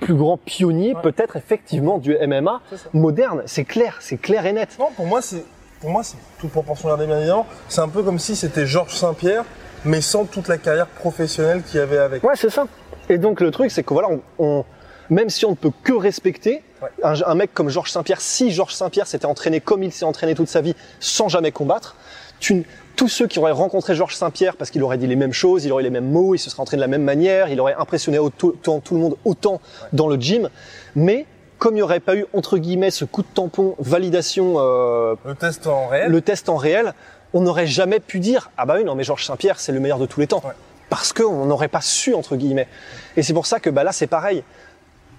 plus 0.00 0.14
grands 0.14 0.36
pionniers, 0.36 0.94
Ouais. 0.94 1.00
peut-être 1.02 1.36
effectivement 1.36 1.96
du 1.98 2.14
MMA 2.20 2.60
moderne. 2.92 3.42
C'est 3.46 3.64
clair, 3.64 3.96
c'est 4.00 4.18
clair 4.18 4.44
et 4.44 4.52
net. 4.52 4.76
Non, 4.78 4.88
pour 4.94 5.06
moi, 5.06 5.22
c'est, 5.22 5.42
pour 5.80 5.90
moi, 5.90 6.02
c'est 6.02 6.16
toute 6.40 6.50
proportion 6.50 6.88
gardée, 6.88 7.06
bien 7.06 7.18
évidemment. 7.18 7.46
C'est 7.68 7.80
un 7.80 7.88
peu 7.88 8.02
comme 8.02 8.18
si 8.18 8.34
c'était 8.36 8.66
Georges 8.66 8.94
Saint-Pierre, 8.94 9.44
mais 9.84 10.00
sans 10.00 10.24
toute 10.24 10.48
la 10.48 10.58
carrière 10.58 10.86
professionnelle 10.86 11.62
qu'il 11.62 11.76
y 11.78 11.82
avait 11.82 11.98
avec. 11.98 12.24
Ouais, 12.24 12.34
c'est 12.34 12.50
ça. 12.50 12.66
Et 13.08 13.18
donc 13.18 13.40
le 13.40 13.50
truc, 13.50 13.70
c'est 13.70 13.82
que 13.82 13.92
voilà, 13.94 14.08
on, 14.08 14.20
on- 14.38 14.64
même 15.10 15.30
si 15.30 15.44
on 15.44 15.50
ne 15.50 15.54
peut 15.56 15.70
que 15.84 15.92
respecter 15.92 16.62
Ouais. 16.82 16.88
un, 17.02 17.14
un 17.24 17.34
mec 17.34 17.54
comme 17.54 17.70
Georges 17.70 17.90
Saint-Pierre, 17.90 18.20
si 18.20 18.50
Georges 18.50 18.74
Saint-Pierre 18.74 19.06
s'était 19.06 19.24
entraîné 19.24 19.60
comme 19.60 19.82
il 19.82 19.92
s'est 19.92 20.04
entraîné 20.04 20.34
toute 20.34 20.48
sa 20.48 20.60
vie, 20.60 20.74
sans 21.00 21.28
jamais 21.30 21.50
combattre, 21.50 21.96
tu, 22.38 22.66
tous 22.96 23.08
ceux 23.08 23.26
qui 23.26 23.38
auraient 23.38 23.50
rencontré 23.52 23.94
Georges 23.94 24.14
Saint-Pierre 24.14 24.56
parce 24.56 24.70
qu'il 24.70 24.82
aurait 24.82 24.98
dit 24.98 25.06
les 25.06 25.16
mêmes 25.16 25.32
choses, 25.32 25.64
il 25.64 25.72
aurait 25.72 25.82
les 25.84 25.88
mêmes 25.90 26.10
mots, 26.10 26.34
il 26.34 26.38
se 26.38 26.50
serait 26.50 26.60
entraîné 26.60 26.80
de 26.80 26.82
la 26.82 26.88
même 26.88 27.02
manière, 27.02 27.48
il 27.48 27.58
aurait 27.60 27.72
impressionné 27.78 28.18
autant, 28.18 28.80
tout 28.80 28.94
le 28.94 29.00
monde 29.00 29.16
autant 29.24 29.62
dans 29.94 30.06
le 30.06 30.16
gym, 30.16 30.50
mais 30.94 31.24
comme 31.58 31.72
il 31.74 31.76
n'y 31.76 31.82
aurait 31.82 32.00
pas 32.00 32.16
eu 32.16 32.26
entre 32.34 32.58
guillemets 32.58 32.90
ce 32.90 33.04
coup 33.04 33.22
de 33.22 33.28
tampon 33.32 33.74
validation 33.78 34.54
euh, 34.58 35.14
Le 35.24 35.34
test 35.34 35.66
en 35.66 35.86
réel. 35.88 36.10
le 36.10 36.20
test 36.20 36.48
en 36.48 36.56
réel, 36.56 36.92
on 37.32 37.40
n'aurait 37.40 37.66
jamais 37.66 38.00
pu 38.00 38.20
dire 38.20 38.50
ah 38.56 38.66
bah 38.66 38.74
oui 38.76 38.84
non 38.84 38.94
mais 38.94 39.04
Georges 39.04 39.24
Saint-Pierre 39.24 39.58
c'est 39.60 39.72
le 39.72 39.80
meilleur 39.80 39.98
de 39.98 40.06
tous 40.06 40.20
les 40.20 40.26
temps 40.26 40.42
Ouais. 40.44 40.52
parce 40.90 41.12
qu'on 41.12 41.46
n'aurait 41.46 41.68
pas 41.68 41.80
su 41.80 42.14
entre 42.14 42.36
guillemets. 42.36 42.68
Et 43.16 43.22
c'est 43.22 43.32
pour 43.34 43.46
ça 43.46 43.58
que 43.60 43.70
bah 43.70 43.84
là 43.84 43.92
c'est 43.92 44.06
pareil. 44.06 44.42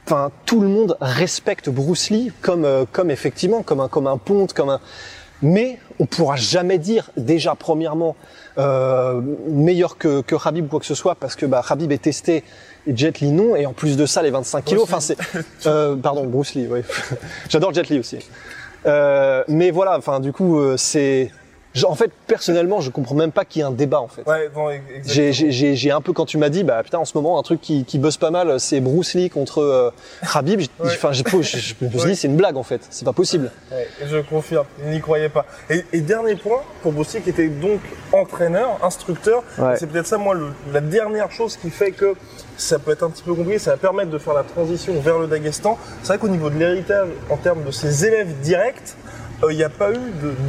Enfin 0.06 0.32
tout 0.46 0.62
le 0.62 0.68
monde 0.70 0.96
respecte 1.02 1.70
Bruce 1.70 2.10
Lee 2.12 2.32
comme 2.42 2.64
euh, 2.66 2.86
comme 2.92 3.12
effectivement 3.12 3.62
comme 3.64 3.82
un 3.82 3.88
comme 3.90 4.08
un 4.08 4.18
ponte 4.18 4.54
comme 4.54 4.70
un 4.70 4.80
mais 5.42 5.80
on 6.00 6.06
pourra 6.06 6.36
jamais 6.36 6.78
dire 6.78 7.12
déjà 7.18 7.56
premièrement 7.56 8.16
euh, 8.58 9.22
meilleur 9.48 9.98
que 9.98 10.22
que 10.22 10.36
Habib 10.44 10.66
ou 10.66 10.68
quoi 10.68 10.80
que 10.80 10.86
ce 10.86 10.96
soit 10.96 11.16
parce 11.16 11.36
que 11.36 11.46
bah 11.46 11.64
Habib 11.68 11.92
est 11.92 12.02
testé 12.02 12.44
et 12.88 12.96
Jet 12.96 13.20
Li 13.20 13.32
non. 13.32 13.56
Et 13.56 13.66
en 13.66 13.74
plus 13.74 13.98
de 13.98 14.06
ça 14.06 14.22
les 14.22 14.32
25 14.32 14.66
kilos 14.66 14.84
enfin 14.84 15.00
c'est 15.00 15.18
euh, 15.66 15.96
pardon 15.96 16.26
Bruce 16.26 16.56
Lee 16.56 16.68
oui. 16.70 16.82
J'adore 17.50 17.74
Jet 17.74 17.90
Li 17.90 18.00
aussi. 18.00 18.20
Euh, 18.86 19.44
mais 19.48 19.72
voilà 19.72 19.98
enfin 19.98 20.20
du 20.20 20.32
coup 20.32 20.60
euh, 20.60 20.78
c'est 20.78 21.32
je- 21.78 21.86
en 21.86 21.96
fait 21.96 22.12
personnellement 22.28 22.82
je 22.82 22.90
comprends 22.90 23.16
même 23.16 23.32
pas 23.32 23.46
qu'il 23.46 23.60
y 23.62 23.64
ait 23.64 23.68
un 23.68 23.72
débat 23.72 24.00
en 24.02 24.08
fait 24.08 24.24
Ouais, 24.28 24.50
j'ai, 25.06 25.92
un 25.92 26.02
peu 26.02 26.14
quand 26.14 26.26
tu 26.26 26.38
m'as 26.38 26.50
dit 26.50 26.64
bah 26.64 26.82
putain 26.84 26.98
en 27.00 27.06
ce 27.06 27.16
moment 27.18 27.40
un 27.40 27.44
truc 27.44 27.62
qui, 27.62 27.86
qui 27.86 28.00
buzz 28.00 28.18
pas 28.18 28.32
mal 28.32 28.60
c'est 28.60 28.80
Bruce 28.80 29.14
Lee 29.14 29.30
contre 29.30 29.62
euh, 29.62 29.92
Khabib 30.34 30.62
enfin 30.82 31.12
je, 31.14 31.24
je 31.30 31.36
me 31.38 31.42
suis 31.44 31.76
Ouais. 31.82 32.06
dit 32.08 32.16
c'est 32.16 32.28
une 32.28 32.36
blague 32.38 32.58
en 32.58 32.64
fait 32.64 32.82
c'est 32.90 33.06
pas 33.06 33.14
possible 33.14 33.52
Ouais, 33.72 33.88
je 34.06 34.18
confirme, 34.20 34.66
il 34.86 34.92
n'y 34.92 35.02
croyait 35.02 35.30
pas. 35.30 35.46
Et, 35.70 35.84
et 35.94 36.00
dernier 36.02 36.36
point, 36.36 36.62
pour 36.82 36.92
Bruce 36.94 37.14
Lee, 37.14 37.22
qui 37.22 37.30
était 37.30 37.48
donc 37.50 37.80
entraîneur, 38.14 38.80
instructeur, 38.84 39.44
Ouais. 39.58 39.76
c'est 39.78 39.88
peut-être 39.88 40.08
ça, 40.08 40.18
moi, 40.18 40.34
le- 40.34 40.52
la 40.74 40.80
dernière 40.82 41.32
chose 41.32 41.58
qui 41.58 41.70
fait 41.70 41.92
que 41.92 42.14
ça 42.58 42.80
peut 42.80 42.92
être 42.92 43.04
un 43.04 43.10
petit 43.10 43.24
peu 43.24 43.34
compliqué, 43.34 43.60
ça 43.60 43.72
va 43.72 43.78
permettre 43.78 44.10
de 44.10 44.18
faire 44.18 44.34
la 44.34 44.44
transition 44.44 45.00
vers 45.02 45.20
le 45.20 45.28
Daghestan. 45.28 45.78
C'est 46.02 46.08
vrai 46.10 46.18
qu'au 46.18 46.30
niveau 46.30 46.50
de 46.50 46.58
l'héritage, 46.58 47.10
en 47.30 47.38
termes 47.38 47.64
de 47.64 47.72
ses 47.72 48.06
élèves 48.06 48.40
directs, 48.42 48.96
euh, 49.44 49.52
il 49.52 49.58
n'y 49.58 49.64
a 49.64 49.70
pas 49.70 49.92
eu 49.92 49.98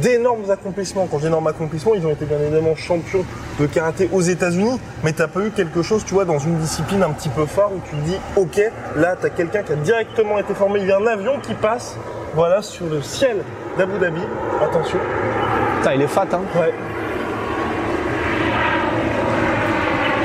d'énormes 0.01 0.49
accomplissements. 0.49 1.07
Quand 1.09 1.17
j'ai 1.19 1.25
d'énormes 1.25 1.47
accomplissements, 1.47 1.93
ils 1.95 2.05
ont 2.05 2.09
été 2.11 2.25
bien 2.25 2.37
évidemment 2.39 2.75
champions 2.75 3.23
de 3.59 3.65
karaté 3.67 4.09
aux 4.11 4.21
États-Unis, 4.21 4.79
mais 5.03 5.13
t'as 5.13 5.27
pas 5.27 5.41
eu 5.41 5.51
quelque 5.51 5.81
chose, 5.81 6.03
tu 6.05 6.13
vois, 6.13 6.25
dans 6.25 6.39
une 6.39 6.57
discipline 6.57 7.03
un 7.03 7.11
petit 7.11 7.29
peu 7.29 7.45
phare 7.45 7.71
où 7.71 7.79
tu 7.89 7.95
te 7.95 8.01
dis, 8.01 8.17
ok, 8.35 8.61
là, 8.95 9.15
t'as 9.19 9.29
quelqu'un 9.29 9.63
qui 9.63 9.73
a 9.73 9.75
directement 9.75 10.39
été 10.39 10.53
formé. 10.53 10.79
Il 10.81 10.87
y 10.87 10.91
a 10.91 10.97
un 10.97 11.05
avion 11.07 11.39
qui 11.41 11.53
passe, 11.53 11.97
voilà, 12.35 12.61
sur 12.61 12.85
le 12.87 13.01
ciel 13.01 13.37
d'Abu 13.77 13.99
Dhabi. 13.99 14.21
Attention. 14.61 14.97
putain 15.77 15.93
il 15.93 16.01
est 16.01 16.07
fat 16.07 16.27
hein 16.33 16.41
Ouais. 16.59 16.73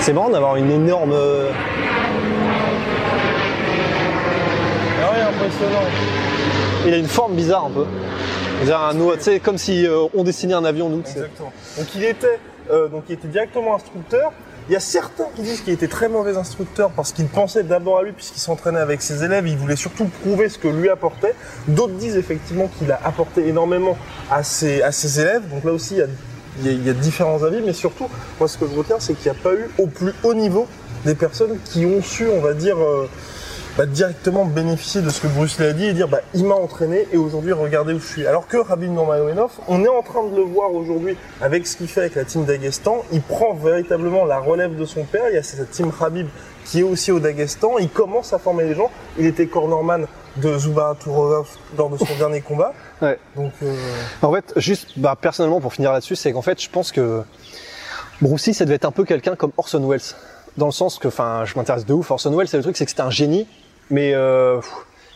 c'est 0.00 0.12
marrant 0.12 0.28
d'avoir 0.30 0.56
une 0.56 0.70
énorme 0.70 1.12
euh, 1.12 1.48
Ah 5.02 5.10
ouais, 5.12 5.20
impressionnant. 5.22 5.86
il 6.86 6.94
a 6.94 6.96
une 6.96 7.06
forme 7.06 7.34
bizarre 7.34 7.66
un 7.66 7.70
peu 7.70 7.84
Sais 9.20 9.40
comme 9.40 9.58
si 9.58 9.86
euh, 9.86 10.06
on 10.14 10.24
dessinait 10.24 10.54
un 10.54 10.64
avion 10.64 10.88
nous. 10.88 11.00
Exactement. 11.00 11.52
Donc 11.78 11.86
il 11.94 12.04
était, 12.04 12.38
euh, 12.70 12.88
donc 12.88 13.04
il 13.08 13.14
était 13.14 13.28
directement 13.28 13.76
instructeur. 13.76 14.32
Il 14.68 14.72
y 14.72 14.76
a 14.76 14.80
certains 14.80 15.26
qui 15.36 15.42
disent 15.42 15.60
qu'il 15.60 15.74
était 15.74 15.88
très 15.88 16.08
mauvais 16.08 16.38
instructeur 16.38 16.90
parce 16.90 17.12
qu'il 17.12 17.26
pensait 17.26 17.64
d'abord 17.64 17.98
à 17.98 18.02
lui 18.02 18.12
puisqu'il 18.12 18.40
s'entraînait 18.40 18.80
avec 18.80 19.02
ses 19.02 19.22
élèves. 19.22 19.46
Il 19.46 19.58
voulait 19.58 19.76
surtout 19.76 20.06
prouver 20.22 20.48
ce 20.48 20.58
que 20.58 20.68
lui 20.68 20.88
apportait. 20.88 21.34
D'autres 21.68 21.94
disent 21.94 22.16
effectivement 22.16 22.68
qu'il 22.78 22.90
a 22.90 22.98
apporté 23.04 23.46
énormément 23.46 23.98
à 24.30 24.42
ses, 24.42 24.80
élèves. 25.20 25.46
Donc 25.50 25.64
là 25.64 25.72
aussi, 25.72 26.00
il 26.64 26.86
y 26.86 26.88
a 26.88 26.94
différents 26.94 27.42
avis. 27.42 27.60
Mais 27.60 27.74
surtout, 27.74 28.08
moi, 28.38 28.48
ce 28.48 28.56
que 28.56 28.66
je 28.66 28.74
retiens, 28.74 28.96
c'est 29.00 29.12
qu'il 29.12 29.30
n'y 29.30 29.36
a 29.36 29.42
pas 29.42 29.52
eu 29.52 29.68
au 29.78 29.86
plus 29.86 30.14
haut 30.22 30.34
niveau 30.34 30.66
des 31.04 31.14
personnes 31.14 31.58
qui 31.64 31.84
ont 31.84 32.02
su, 32.02 32.26
on 32.28 32.40
va 32.40 32.54
dire, 32.54 32.78
euh, 32.78 33.08
bah, 33.76 33.86
directement 33.86 34.44
bénéficier 34.44 35.02
de 35.02 35.10
ce 35.10 35.20
que 35.20 35.26
Bruce 35.26 35.58
Lee 35.58 35.66
a 35.66 35.72
dit 35.72 35.86
et 35.86 35.92
dire 35.92 36.06
bah, 36.08 36.20
il 36.32 36.44
m'a 36.44 36.54
entraîné 36.54 37.08
et 37.12 37.16
aujourd'hui 37.16 37.52
regardez 37.52 37.92
où 37.92 37.98
je 37.98 38.06
suis. 38.06 38.26
Alors 38.26 38.46
que 38.46 38.56
Rabin 38.56 38.88
Nurmagomedov, 38.88 39.50
on 39.66 39.84
est 39.84 39.88
en 39.88 40.02
train 40.02 40.24
de 40.28 40.36
le 40.36 40.42
voir 40.42 40.72
aujourd'hui 40.72 41.16
avec 41.40 41.66
ce 41.66 41.76
qu'il 41.76 41.88
fait 41.88 42.00
avec 42.00 42.14
la 42.14 42.24
team 42.24 42.44
d'Aguestan. 42.44 43.02
Il 43.12 43.20
prend 43.20 43.54
véritablement 43.54 44.24
la 44.24 44.38
relève 44.38 44.76
de 44.76 44.84
son 44.84 45.02
père. 45.04 45.24
Il 45.28 45.34
y 45.34 45.38
a 45.38 45.42
cette 45.42 45.70
team 45.72 45.90
Habib 46.00 46.28
qui 46.64 46.80
est 46.80 46.82
aussi 46.84 47.10
au 47.10 47.18
Daghestan. 47.18 47.78
Il 47.78 47.88
commence 47.88 48.32
à 48.32 48.38
former 48.38 48.64
les 48.64 48.74
gens. 48.74 48.90
Il 49.18 49.26
était 49.26 49.46
cornerman 49.46 50.06
de 50.36 50.58
Zuba 50.58 50.96
Tourov 50.98 51.48
lors 51.76 51.90
de 51.90 51.98
son 51.98 52.14
dernier 52.18 52.40
combat. 52.40 52.72
Ouais. 53.02 53.18
Donc 53.36 53.52
euh, 53.62 53.74
En 54.22 54.32
fait, 54.32 54.52
juste, 54.56 54.98
bah, 54.98 55.16
personnellement, 55.20 55.60
pour 55.60 55.72
finir 55.72 55.92
là-dessus, 55.92 56.16
c'est 56.16 56.32
qu'en 56.32 56.42
fait, 56.42 56.62
je 56.62 56.70
pense 56.70 56.92
que 56.92 57.22
Bruce 58.20 58.46
Lee, 58.46 58.54
ça 58.54 58.64
devait 58.64 58.76
être 58.76 58.84
un 58.84 58.92
peu 58.92 59.04
quelqu'un 59.04 59.36
comme 59.36 59.52
Orson 59.56 59.86
Welles. 59.88 60.00
Dans 60.56 60.66
le 60.66 60.72
sens 60.72 60.98
que, 60.98 61.08
enfin, 61.08 61.44
je 61.44 61.54
m'intéresse 61.56 61.84
de 61.84 61.92
ouf. 61.92 62.10
Orson 62.10 62.34
Welles, 62.36 62.48
c'est 62.48 62.56
le 62.56 62.62
truc, 62.62 62.76
c'est 62.76 62.84
que 62.84 62.90
c'était 62.90 63.02
un 63.02 63.10
génie, 63.10 63.46
mais 63.90 64.12
euh, 64.14 64.60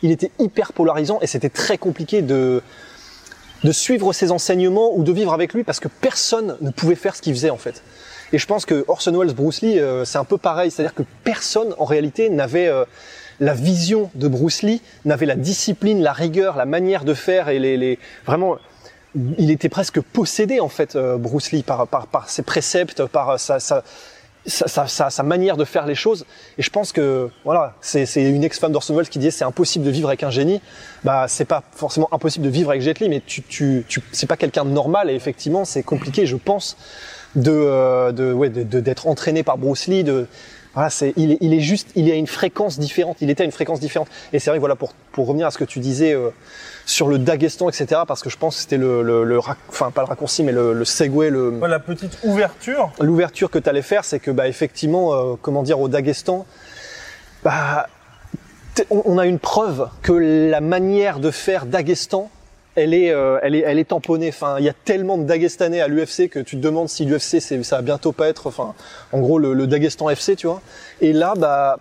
il 0.03 0.11
était 0.11 0.31
hyper 0.39 0.73
polarisant 0.73 1.19
et 1.21 1.27
c'était 1.27 1.49
très 1.49 1.79
compliqué 1.79 2.23
de 2.23 2.63
de 3.65 3.73
suivre 3.73 4.13
ses 4.13 4.31
enseignements 4.31 4.93
ou 4.95 5.03
de 5.03 5.11
vivre 5.11 5.33
avec 5.33 5.53
lui 5.53 5.65
parce 5.65 5.81
que 5.81 5.89
personne 5.89 6.57
ne 6.61 6.71
pouvait 6.71 6.95
faire 6.95 7.17
ce 7.17 7.23
qu'il 7.23 7.35
faisait 7.35 7.51
en 7.51 7.57
fait. 7.57 7.83
Et 8.33 8.39
je 8.39 8.47
pense 8.47 8.65
que 8.65 8.85
Orson 8.87 9.19
Welles, 9.19 9.35
Bruce 9.35 9.63
Lee, 9.63 9.81
euh, 9.81 10.05
c'est 10.05 10.19
un 10.19 10.25
peu 10.25 10.39
pareil, 10.39 10.71
c'est-à-dire 10.71 10.95
que 10.95 11.03
personne 11.25 11.75
en 11.79 11.85
réalité 11.85 12.31
n'avait 12.31 12.69
euh, 12.69 12.85
la 13.41 13.55
vision 13.55 14.11
de 14.15 14.29
Bruce 14.29 14.63
Lee, 14.63 14.81
n'avait 15.05 15.27
la 15.27 15.35
discipline, 15.35 16.03
la 16.03 16.13
rigueur, 16.13 16.57
la 16.57 16.67
manière 16.67 17.05
de 17.05 17.15
faire 17.15 17.49
et 17.49 17.59
les, 17.59 17.77
les 17.77 17.99
vraiment 18.27 18.59
il 19.39 19.51
était 19.51 19.71
presque 19.71 20.01
possédé 20.01 20.61
en 20.61 20.69
fait 20.69 20.97
Bruce 20.97 21.51
Lee 21.51 21.65
par, 21.65 21.89
par, 21.89 22.29
ses 22.29 22.43
préceptes, 22.43 23.07
par 23.07 23.41
sa, 23.41 23.59
sa, 24.49 24.87
sa- 24.87 25.23
manière 25.23 25.57
de 25.57 25.65
faire 25.65 25.87
les 25.87 25.95
choses. 25.95 26.25
Et 26.59 26.63
je 26.63 26.71
pense 26.71 26.93
que 26.93 27.29
voilà, 27.45 27.75
c'est 27.81 28.05
une 28.17 28.45
ex-femme 28.45 28.73
d'Orson 28.73 28.95
Welles 28.97 29.09
qui 29.09 29.19
disait 29.19 29.31
c'est 29.31 29.45
impossible 29.45 29.85
de 29.85 29.91
vivre 29.91 30.09
avec 30.09 30.23
un 30.23 30.31
génie. 30.31 30.61
Bah 31.05 31.27
c'est 31.29 31.45
pas 31.45 31.63
forcément 31.73 32.09
impossible 32.13 32.45
de 32.45 32.51
vivre 32.51 32.71
avec 32.71 32.83
Jet 32.83 32.99
Li, 33.01 33.09
mais 33.09 33.23
tu, 33.25 33.43
tu, 33.43 33.85
c'est 34.13 34.27
pas 34.27 34.37
quelqu'un 34.37 34.65
de 34.65 34.71
normal 34.71 35.11
et 35.11 35.15
effectivement 35.15 35.65
c'est 35.65 35.83
compliqué, 35.83 36.27
je 36.27 36.37
pense, 36.37 36.77
de 37.37 37.51
euh, 37.53 38.13
de 38.13 38.33
ouais 38.33 38.49
de- 38.49 38.81
d'être 38.81 39.07
entraîné 39.07 39.43
par 39.43 39.59
Bruce 39.59 39.87
Lee. 39.87 40.03
De 40.05 40.27
voilà, 40.75 40.91
c'est 40.91 41.13
il 41.17 41.33
est, 41.33 41.39
il 41.41 41.55
est 41.55 41.61
juste, 41.61 41.89
il 41.97 42.09
est 42.09 42.13
à 42.13 42.17
une 42.17 42.27
fréquence 42.27 42.79
différente. 42.79 43.17
Il 43.21 43.31
était 43.31 43.43
à 43.43 43.47
une 43.47 43.53
fréquence 43.53 43.81
différente. 43.81 44.09
Et 44.33 44.39
c'est 44.39 44.51
vrai, 44.51 44.59
voilà, 44.59 44.77
pour 44.77 44.93
pour 45.13 45.27
revenir 45.27 45.47
à 45.47 45.51
ce 45.51 45.59
que 45.59 45.65
tu 45.65 45.79
disais. 45.81 46.13
euh, 46.15 46.31
sur 46.87 47.07
le 47.09 47.19
Daghestan, 47.19 47.69
etc. 47.69 48.01
Parce 48.09 48.23
que 48.23 48.31
je 48.31 48.39
pense 48.39 48.55
que 48.57 48.63
c'était 48.63 48.79
le, 48.79 49.03
le, 49.03 49.23
le 49.23 49.39
rac- 49.39 49.59
enfin 49.69 49.91
pas 49.91 50.01
le 50.01 50.07
raccourci, 50.07 50.43
mais 50.43 50.53
le, 50.53 50.73
le 50.73 50.85
segue, 50.87 51.29
le, 51.31 51.61
la 51.67 51.81
petite 51.81 52.19
ouverture. 52.25 52.91
l'ouverture 52.99 53.51
que 53.51 53.59
tu 53.59 53.69
allais 53.69 53.83
faire, 53.83 54.07
c'est 54.07 54.19
que 54.19 54.31
bah 54.31 54.49
effectivement, 54.49 55.13
euh, 55.13 55.35
comment 55.43 55.63
dire, 55.63 55.79
au 55.81 55.89
Daghestan, 55.89 56.47
bah 57.45 57.89
on 58.91 59.19
a 59.19 59.27
une 59.27 59.39
preuve 59.39 59.89
que 60.03 60.13
la 60.13 60.61
manière 60.63 61.19
de 61.21 61.31
faire 61.31 61.67
Daghestan, 61.67 62.31
elle 62.79 62.95
est, 62.95 63.11
euh, 63.11 63.39
elle 63.43 63.55
est, 63.55 63.61
elle 63.61 63.79
est 63.79 63.89
tamponnée. 63.89 64.29
Enfin, 64.29 64.57
il 64.59 64.65
y 64.65 64.69
a 64.69 64.73
tellement 64.73 65.19
de 65.19 65.25
Dagestanais 65.25 65.81
à 65.81 65.89
l'UFC 65.89 66.29
que 66.29 66.39
tu 66.39 66.57
te 66.57 66.61
demandes 66.61 66.89
si 66.89 67.05
l'UFC, 67.05 67.41
ça 67.41 67.77
va 67.77 67.83
bientôt 67.83 68.13
pas 68.13 68.29
être, 68.29 68.47
enfin, 68.47 68.75
en 69.13 69.21
gros, 69.21 69.39
le, 69.39 69.55
le 69.55 69.67
Daghestan 69.67 70.09
FC, 70.11 70.37
tu 70.37 70.47
vois. 70.47 70.63
Et 71.01 71.13
là, 71.13 71.35
bah, 71.37 71.79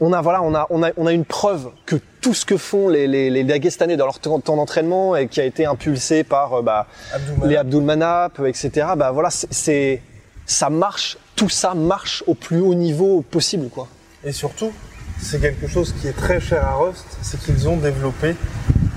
on 0.00 0.12
a, 0.12 0.20
voilà, 0.20 0.42
on 0.42 0.54
a, 0.54 0.66
on 0.70 0.82
a, 0.82 0.90
on 0.96 1.06
a 1.06 1.12
une 1.12 1.24
preuve 1.24 1.70
que 1.86 1.96
tout 2.20 2.34
ce 2.34 2.44
que 2.44 2.56
font 2.56 2.88
les, 2.88 3.06
les, 3.06 3.30
les 3.30 3.44
Dagestanais 3.44 3.96
dans 3.96 4.06
leur 4.06 4.18
temps, 4.18 4.38
d'entraînement 4.38 5.16
et 5.16 5.28
qui 5.28 5.40
a 5.40 5.44
été 5.44 5.66
impulsé 5.66 6.24
par, 6.24 6.54
euh, 6.54 6.62
bah, 6.62 6.86
Abdul 7.12 7.48
les 7.48 7.56
Abdul 7.56 7.82
Manap, 7.82 8.40
etc. 8.46 8.88
Bah 8.96 9.10
voilà, 9.12 9.30
c'est, 9.30 10.02
ça 10.46 10.70
marche, 10.70 11.18
tout 11.36 11.48
ça 11.48 11.74
marche 11.74 12.24
au 12.26 12.34
plus 12.34 12.60
haut 12.60 12.74
niveau 12.74 13.22
possible, 13.22 13.68
quoi. 13.68 13.88
Et 14.24 14.32
surtout, 14.32 14.72
c'est 15.20 15.40
quelque 15.40 15.66
chose 15.66 15.94
qui 16.00 16.08
est 16.08 16.16
très 16.16 16.40
cher 16.40 16.66
à 16.66 16.74
Rust, 16.74 17.06
c'est 17.22 17.40
qu'ils 17.40 17.68
ont 17.68 17.76
développé 17.76 18.34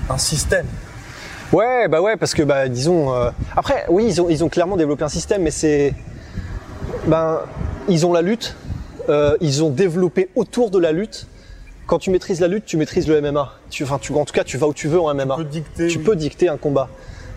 un 0.08 0.18
système. 0.18 0.66
Ouais, 1.52 1.88
bah 1.88 2.00
ouais, 2.00 2.16
parce 2.16 2.34
que 2.34 2.42
bah 2.42 2.68
disons, 2.68 3.14
euh, 3.14 3.30
après, 3.56 3.84
oui, 3.88 4.04
ils 4.06 4.20
ont, 4.20 4.28
ils 4.28 4.42
ont 4.42 4.48
clairement 4.48 4.76
développé 4.76 5.04
un 5.04 5.08
système, 5.08 5.42
mais 5.42 5.50
c'est, 5.50 5.94
ben, 7.06 7.40
ils 7.88 8.04
ont 8.04 8.12
la 8.12 8.22
lutte, 8.22 8.56
euh, 9.08 9.36
ils 9.40 9.62
ont 9.62 9.70
développé 9.70 10.28
autour 10.34 10.70
de 10.70 10.78
la 10.78 10.92
lutte. 10.92 11.26
Quand 11.86 12.00
tu 12.00 12.10
maîtrises 12.10 12.40
la 12.40 12.48
lutte, 12.48 12.64
tu 12.64 12.76
maîtrises 12.76 13.06
le 13.06 13.20
MMA. 13.20 13.52
Tu, 13.70 13.84
enfin, 13.84 13.98
tu, 14.00 14.12
en 14.12 14.24
tout 14.24 14.32
cas, 14.32 14.42
tu 14.42 14.58
vas 14.58 14.66
où 14.66 14.74
tu 14.74 14.88
veux 14.88 15.00
en 15.00 15.14
MMA. 15.14 15.36
Tu 15.36 15.44
peux 15.44 15.44
dicter. 15.44 15.86
tu 15.86 15.98
oui. 15.98 16.04
peux 16.04 16.16
dicter 16.16 16.48
un 16.48 16.56
combat. 16.56 16.88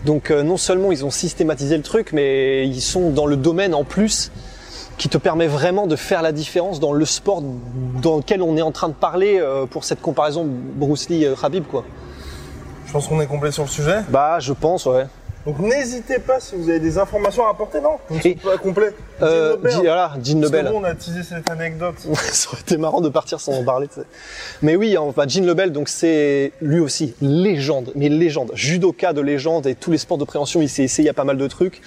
Donc 0.04 0.30
euh, 0.30 0.42
non 0.42 0.56
seulement 0.56 0.92
ils 0.92 1.04
ont 1.04 1.10
systématisé 1.10 1.76
le 1.76 1.82
truc, 1.82 2.12
mais 2.12 2.66
ils 2.66 2.80
sont 2.80 3.10
dans 3.10 3.26
le 3.26 3.36
domaine 3.36 3.74
en 3.74 3.84
plus 3.84 4.32
qui 4.96 5.08
te 5.08 5.18
permet 5.18 5.46
vraiment 5.46 5.86
de 5.86 5.94
faire 5.94 6.22
la 6.22 6.32
différence 6.32 6.80
dans 6.80 6.92
le 6.92 7.04
sport 7.04 7.42
dans 8.02 8.16
lequel 8.16 8.42
on 8.42 8.56
est 8.56 8.62
en 8.62 8.72
train 8.72 8.88
de 8.88 8.94
parler 8.94 9.42
pour 9.70 9.84
cette 9.84 10.00
comparaison 10.00 10.46
Bruce 10.46 11.08
Lee 11.10 11.26
Khabib 11.40 11.64
quoi. 11.64 11.84
Je 12.90 12.94
pense 12.94 13.06
qu'on 13.06 13.20
est 13.20 13.26
complet 13.28 13.52
sur 13.52 13.62
le 13.62 13.68
sujet? 13.68 14.00
Bah 14.08 14.40
je 14.40 14.52
pense 14.52 14.84
ouais. 14.86 15.06
Donc 15.46 15.60
n'hésitez 15.60 16.18
pas 16.18 16.40
si 16.40 16.56
vous 16.56 16.68
avez 16.68 16.80
des 16.80 16.98
informations 16.98 17.46
à 17.46 17.50
apporter. 17.50 17.80
Non, 17.80 17.98
on 18.10 18.14
ne 18.16 18.34
pas 18.34 18.58
complet. 18.58 18.92
Euh, 19.22 19.52
Nobel. 19.54 19.70
Jean- 19.72 19.80
voilà, 19.82 20.08
Jean 20.08 20.16
Parce 20.16 20.28
que 20.28 20.34
Nobel. 20.56 20.64
nous, 20.66 20.72
on 20.80 20.82
a 20.82 20.94
teasé 20.96 21.22
cette 21.22 21.48
anecdote. 21.48 21.94
ça 22.14 22.48
aurait 22.50 22.60
été 22.62 22.76
marrant 22.78 23.00
de 23.00 23.08
partir 23.08 23.38
sans 23.38 23.52
en 23.52 23.62
parler. 23.62 23.86
Mais 24.60 24.74
oui, 24.74 24.98
enfin, 24.98 25.22
Jean 25.28 25.46
Lebel, 25.46 25.70
donc 25.70 25.88
c'est 25.88 26.50
lui 26.60 26.80
aussi 26.80 27.14
légende, 27.22 27.92
mais 27.94 28.08
légende, 28.08 28.50
judoka 28.54 29.12
de 29.12 29.20
légende 29.20 29.68
et 29.68 29.76
tous 29.76 29.92
les 29.92 29.98
sports 29.98 30.18
de 30.18 30.24
préhension, 30.24 30.60
il 30.60 30.68
s'est 30.68 30.82
essayé 30.82 31.10
à 31.10 31.14
pas 31.14 31.22
mal 31.22 31.36
de 31.36 31.46
trucs. 31.46 31.82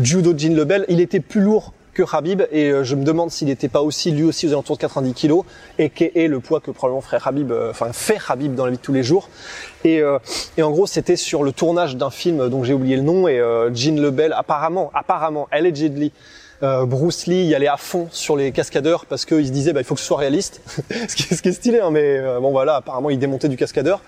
Judo 0.00 0.34
Jean 0.38 0.54
Lebel, 0.54 0.84
il 0.88 1.00
était 1.00 1.18
plus 1.18 1.40
lourd 1.40 1.72
que 1.94 2.02
Habib 2.12 2.42
et 2.52 2.70
euh, 2.70 2.84
je 2.84 2.94
me 2.94 3.04
demande 3.04 3.30
s'il 3.30 3.48
n'était 3.48 3.68
pas 3.68 3.80
aussi 3.80 4.10
lui 4.10 4.24
aussi 4.24 4.46
aux 4.46 4.50
alentours 4.50 4.76
de 4.76 4.80
90 4.82 5.14
kilos 5.14 5.44
et 5.78 5.88
qui 5.88 6.10
est 6.14 6.28
le 6.28 6.40
poids 6.40 6.60
que 6.60 6.70
probablement 6.70 7.00
ferait 7.00 7.20
Habib, 7.24 7.50
euh, 7.50 7.70
enfin 7.70 7.92
fait 7.92 8.18
Habib 8.28 8.54
dans 8.54 8.66
la 8.66 8.72
vie 8.72 8.76
de 8.76 8.82
tous 8.82 8.92
les 8.92 9.02
jours. 9.02 9.30
Et, 9.84 10.00
euh, 10.00 10.18
et 10.58 10.62
en 10.62 10.70
gros, 10.70 10.86
c'était 10.86 11.16
sur 11.16 11.42
le 11.42 11.52
tournage 11.52 11.96
d'un 11.96 12.10
film 12.10 12.48
dont 12.48 12.64
j'ai 12.64 12.74
oublié 12.74 12.96
le 12.96 13.02
nom 13.02 13.28
et 13.28 13.40
Jean 13.72 14.00
Lebel, 14.00 14.32
apparemment, 14.32 14.90
apparemment, 14.94 15.46
allegedly, 15.50 16.12
Bruce 16.62 17.26
Lee 17.26 17.44
y 17.44 17.54
allait 17.54 17.68
à 17.68 17.76
fond 17.76 18.08
sur 18.10 18.36
les 18.36 18.50
cascadeurs 18.50 19.04
parce 19.04 19.26
qu'il 19.26 19.46
se 19.46 19.52
disait 19.52 19.74
bah, 19.74 19.80
il 19.80 19.84
faut 19.84 19.94
que 19.94 20.00
ce 20.00 20.06
soit 20.06 20.16
réaliste, 20.16 20.62
ce, 21.08 21.14
qui 21.14 21.48
est, 21.48 21.52
stylé, 21.52 21.80
hein, 21.80 21.90
mais 21.90 22.18
bon 22.40 22.52
voilà, 22.52 22.76
apparemment 22.76 23.10
il 23.10 23.18
démontait 23.18 23.48
du 23.48 23.58
cascadeur. 23.58 24.00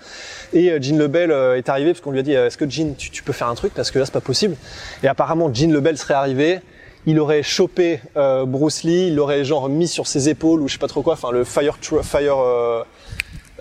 Et 0.53 0.71
Jean 0.81 0.97
Lebel 0.97 1.31
est 1.31 1.69
arrivé 1.69 1.91
parce 1.91 2.01
qu'on 2.01 2.11
lui 2.11 2.19
a 2.19 2.23
dit 2.23 2.33
est-ce 2.33 2.57
que 2.57 2.67
Jean 2.67 2.95
tu, 2.97 3.11
tu 3.11 3.21
peux 3.21 3.33
faire 3.33 3.47
un 3.47 3.55
truc? 3.55 3.73
Parce 3.75 3.91
que 3.91 3.99
là 3.99 4.05
c'est 4.05 4.13
pas 4.13 4.21
possible. 4.21 4.55
Et 5.03 5.07
apparemment 5.07 5.53
Jean 5.53 5.71
Lebel 5.71 5.99
serait 5.99 6.15
arrivé, 6.15 6.61
il 7.07 7.21
aurait 7.21 7.41
chopé 7.41 8.01
euh, 8.17 8.45
Bruce 8.45 8.83
Lee, 8.83 9.07
il 9.07 9.15
l'aurait 9.15 9.45
genre 9.45 9.69
mis 9.69 9.87
sur 9.87 10.07
ses 10.07 10.27
épaules 10.27 10.61
ou 10.61 10.67
je 10.67 10.73
sais 10.73 10.79
pas 10.79 10.89
trop 10.89 11.01
quoi, 11.01 11.13
enfin 11.13 11.31
le 11.31 11.45
fire 11.45 11.77
fire 12.03 12.37
euh, 12.37 12.83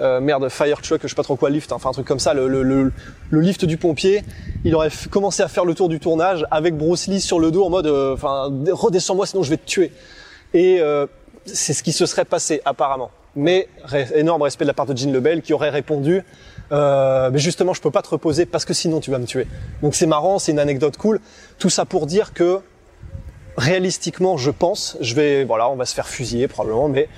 euh, 0.00 0.20
merde, 0.20 0.48
fire 0.48 0.82
truck, 0.82 1.00
je 1.04 1.06
sais 1.06 1.14
pas 1.14 1.22
trop 1.22 1.36
quoi, 1.36 1.48
lift, 1.48 1.70
hein, 1.70 1.76
enfin 1.76 1.90
un 1.90 1.92
truc 1.92 2.06
comme 2.06 2.18
ça, 2.18 2.34
le, 2.34 2.92
lift 3.30 3.64
du 3.64 3.76
pompier. 3.76 4.24
Il 4.64 4.74
aurait 4.74 4.90
commencé 5.10 5.44
à 5.44 5.48
faire 5.48 5.64
le 5.64 5.74
tour 5.74 5.88
du 5.88 6.00
tournage 6.00 6.44
avec 6.50 6.76
Bruce 6.76 7.06
Lee 7.06 7.20
sur 7.20 7.38
le 7.38 7.52
dos 7.52 7.64
en 7.64 7.70
mode, 7.70 7.86
enfin, 7.86 8.52
redescends-moi 8.72 9.26
sinon 9.26 9.44
je 9.44 9.50
vais 9.50 9.58
te 9.58 9.66
tuer. 9.66 9.92
Et 10.52 10.80
c'est 11.44 11.72
ce 11.72 11.84
qui 11.84 11.92
se 11.92 12.04
serait 12.04 12.24
passé 12.24 12.60
apparemment. 12.64 13.12
Mais 13.36 13.68
énorme 14.14 14.42
respect 14.42 14.64
de 14.64 14.68
la 14.70 14.74
part 14.74 14.86
de 14.86 14.96
Jean 14.96 15.12
Lebel 15.12 15.40
qui 15.42 15.52
aurait 15.52 15.70
répondu, 15.70 16.24
mais 16.72 17.38
justement 17.38 17.74
je 17.74 17.80
peux 17.80 17.92
pas 17.92 18.02
te 18.02 18.08
reposer 18.08 18.44
parce 18.44 18.64
que 18.64 18.74
sinon 18.74 18.98
tu 18.98 19.12
vas 19.12 19.18
me 19.18 19.26
tuer. 19.26 19.46
Donc 19.82 19.94
c'est 19.94 20.06
marrant, 20.06 20.40
c'est 20.40 20.50
une 20.50 20.58
anecdote 20.58 20.96
cool. 20.96 21.20
Tout 21.60 21.70
ça 21.70 21.84
pour 21.84 22.06
dire 22.06 22.32
que 22.32 22.60
réalistiquement, 23.56 24.36
je 24.36 24.50
pense, 24.50 24.96
je 25.00 25.14
vais, 25.14 25.44
voilà, 25.44 25.68
on 25.70 25.76
va 25.76 25.86
se 25.86 25.94
faire 25.94 26.08
fusiller 26.08 26.48
probablement, 26.48 26.88
mais 26.88 27.08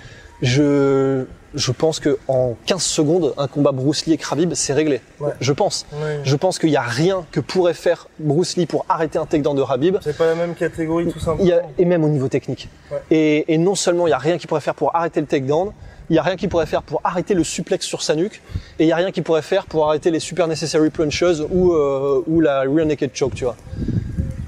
je, 0.41 1.25
je 1.55 1.73
pense 1.73 1.99
que 1.99 2.19
en 2.29 2.55
15 2.67 2.83
secondes, 2.83 3.35
un 3.39 3.49
combat 3.49 3.73
Bruce 3.73 4.07
Lee 4.07 4.13
et 4.13 4.19
Khabib, 4.19 4.55
c'est 4.55 4.73
réglé. 4.73 5.01
Ouais. 5.19 5.33
Je 5.41 5.53
pense. 5.53 5.87
Je 6.23 6.37
pense 6.37 6.59
qu'il 6.59 6.71
n'y 6.71 6.77
a 6.77 6.83
rien 6.83 7.25
que 7.33 7.41
pourrait 7.41 7.75
faire 7.75 8.07
Bruce 8.21 8.57
Lee 8.57 8.67
pour 8.67 8.87
arrêter 8.89 9.19
un 9.19 9.27
takedown 9.27 9.57
de 9.57 9.65
Khabib. 9.65 9.97
C'est 10.01 10.17
pas 10.17 10.27
la 10.27 10.37
même 10.37 10.55
catégorie 10.55 11.11
tout 11.11 11.19
simplement. 11.19 11.43
Il 11.43 11.49
y 11.49 11.53
a, 11.53 11.63
et 11.77 11.85
même 11.85 12.05
au 12.05 12.09
niveau 12.09 12.29
technique. 12.29 12.69
Ouais. 12.91 12.99
Et, 13.11 13.53
et 13.53 13.59
non 13.59 13.75
seulement 13.75 14.07
il 14.07 14.11
n'y 14.11 14.15
a 14.15 14.19
rien 14.19 14.39
qui 14.39 14.47
pourrait 14.47 14.61
faire 14.61 14.75
pour 14.75 14.95
arrêter 14.95 15.21
le 15.21 15.27
takedown, 15.27 15.73
il 16.11 16.13
n'y 16.13 16.19
a 16.19 16.23
rien 16.23 16.37
qui 16.37 16.49
pourrait 16.49 16.67
faire 16.67 16.83
pour 16.83 17.01
arrêter 17.05 17.35
le 17.35 17.45
suplex 17.45 17.85
sur 17.85 18.03
sa 18.03 18.15
nuque, 18.15 18.41
et 18.79 18.85
il 18.85 18.87
n'y 18.87 18.93
a 18.93 18.97
rien 18.97 19.11
qui 19.11 19.23
pourrait 19.23 19.43
faire 19.43 19.67
pour 19.67 19.89
arrêter 19.89 20.11
les 20.11 20.21
super 20.21 20.47
necessary 20.49 20.91
punches 20.91 21.43
ou, 21.51 21.73
euh, 21.73 22.23
ou 22.27 22.41
la 22.41 22.61
rear 22.61 22.87
naked 22.87 23.11
choke, 23.13 23.35
tu 23.35 23.45
vois. 23.45 23.57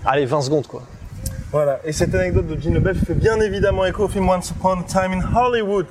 Allez, 0.06 0.24
20 0.24 0.40
secondes 0.42 0.66
quoi. 0.66 0.82
Voilà. 1.52 1.80
Et 1.84 1.92
cette 1.92 2.14
anecdote 2.14 2.46
de 2.46 2.60
Jean 2.60 2.74
Lebel 2.74 2.96
fait 2.96 3.14
bien 3.14 3.40
évidemment 3.40 3.84
écho 3.84 4.04
au 4.04 4.08
film 4.08 4.28
Once 4.28 4.50
Upon 4.50 4.80
a 4.80 4.82
Time 4.84 5.12
in 5.20 5.36
Hollywood. 5.36 5.86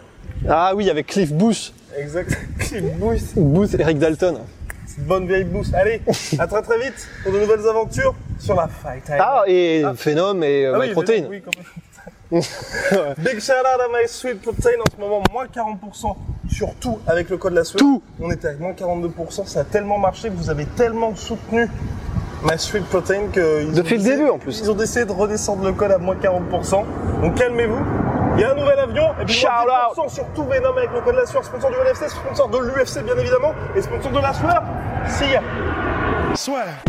Ah 0.48 0.74
oui, 0.76 0.90
avec 0.90 1.08
Cliff 1.08 1.34
Booth, 1.34 1.74
Exact. 1.98 2.38
Cliff 2.60 2.84
Booth. 2.98 3.34
Booth, 3.36 3.76
Eric 3.78 4.00
Dalton. 4.00 4.40
Cette 4.88 5.06
bonne 5.06 5.28
vieille 5.28 5.44
boost. 5.44 5.74
Allez, 5.74 6.02
à 6.40 6.48
très 6.48 6.62
très 6.62 6.80
vite 6.80 7.08
pour 7.24 7.34
de 7.34 7.40
nouvelles 7.40 7.68
aventures 7.68 8.16
sur 8.40 8.56
la 8.56 8.68
Fight 8.68 9.04
Time. 9.04 9.18
Ah, 9.20 9.44
et 9.48 9.84
Phenom 9.96 10.42
et 10.42 10.66
euh, 10.66 10.74
Ah 10.76 10.80
oui, 10.80 10.92
Protein. 10.92 11.26
oui, 11.30 11.42
quand 11.44 11.52
même. 11.56 11.66
Big 13.18 13.40
shout 13.40 13.54
out 13.54 13.82
à 13.82 13.88
My 13.92 14.08
Sweet 14.08 14.42
Protein 14.42 14.70
en 14.80 14.96
ce 14.96 15.02
moment, 15.02 15.24
moins 15.34 15.46
40% 15.46 16.16
sur 16.52 16.76
tout 16.76 17.00
avec 17.08 17.30
le 17.30 17.38
code 17.38 17.54
la 17.54 17.64
Sweet. 17.64 17.80
Tout. 17.80 18.02
On 18.20 18.30
était 18.32 18.48
avec 18.50 18.60
moins 18.60 18.74
42%, 18.74 19.48
ça 19.48 19.62
a 19.62 19.64
tellement 19.64 19.98
marché 19.98 20.30
vous 20.30 20.50
avez 20.50 20.66
tellement 20.66 21.16
soutenu 21.16 21.68
My 22.44 22.58
Sweet 22.58 22.86
Protein 22.86 23.28
que 23.34 23.64
ils 23.64 23.70
ont 23.70 23.74
Depuis 23.74 23.98
le 23.98 24.04
début, 24.04 24.30
en 24.30 24.38
plus. 24.38 24.60
Ils 24.60 24.72
ont 24.72 24.76
décidé 24.76 25.06
de 25.06 25.12
redescendre 25.12 25.66
le 25.66 25.74
code 25.74 25.92
à 25.92 25.98
moins 25.98 26.16
40%. 26.16 26.84
Donc 27.22 27.36
calmez-vous. 27.36 27.84
Il 28.36 28.42
y 28.42 28.44
a 28.46 28.52
un 28.52 28.56
nouvel 28.56 28.80
avion. 28.80 29.04
Et 29.22 29.26
puis 29.26 29.34
Shout 29.34 29.48
10% 29.48 30.10
sur 30.10 30.26
tout 30.34 30.44
Venom 30.46 30.78
avec 30.78 30.92
le 30.94 31.02
code 31.02 31.16
de 31.16 31.20
la 31.20 31.26
sueur, 31.26 31.44
sponsor 31.44 31.70
du 31.70 31.76
LFC, 31.76 32.10
sponsor 32.10 32.48
de 32.48 32.58
l'UFC 32.60 33.04
bien 33.04 33.18
évidemment, 33.18 33.54
et 33.76 33.82
sponsor 33.82 34.12
de 34.12 34.20
la 34.20 34.34
sueur. 34.34 34.64
Ya. 35.22 35.42
Swear. 36.36 36.89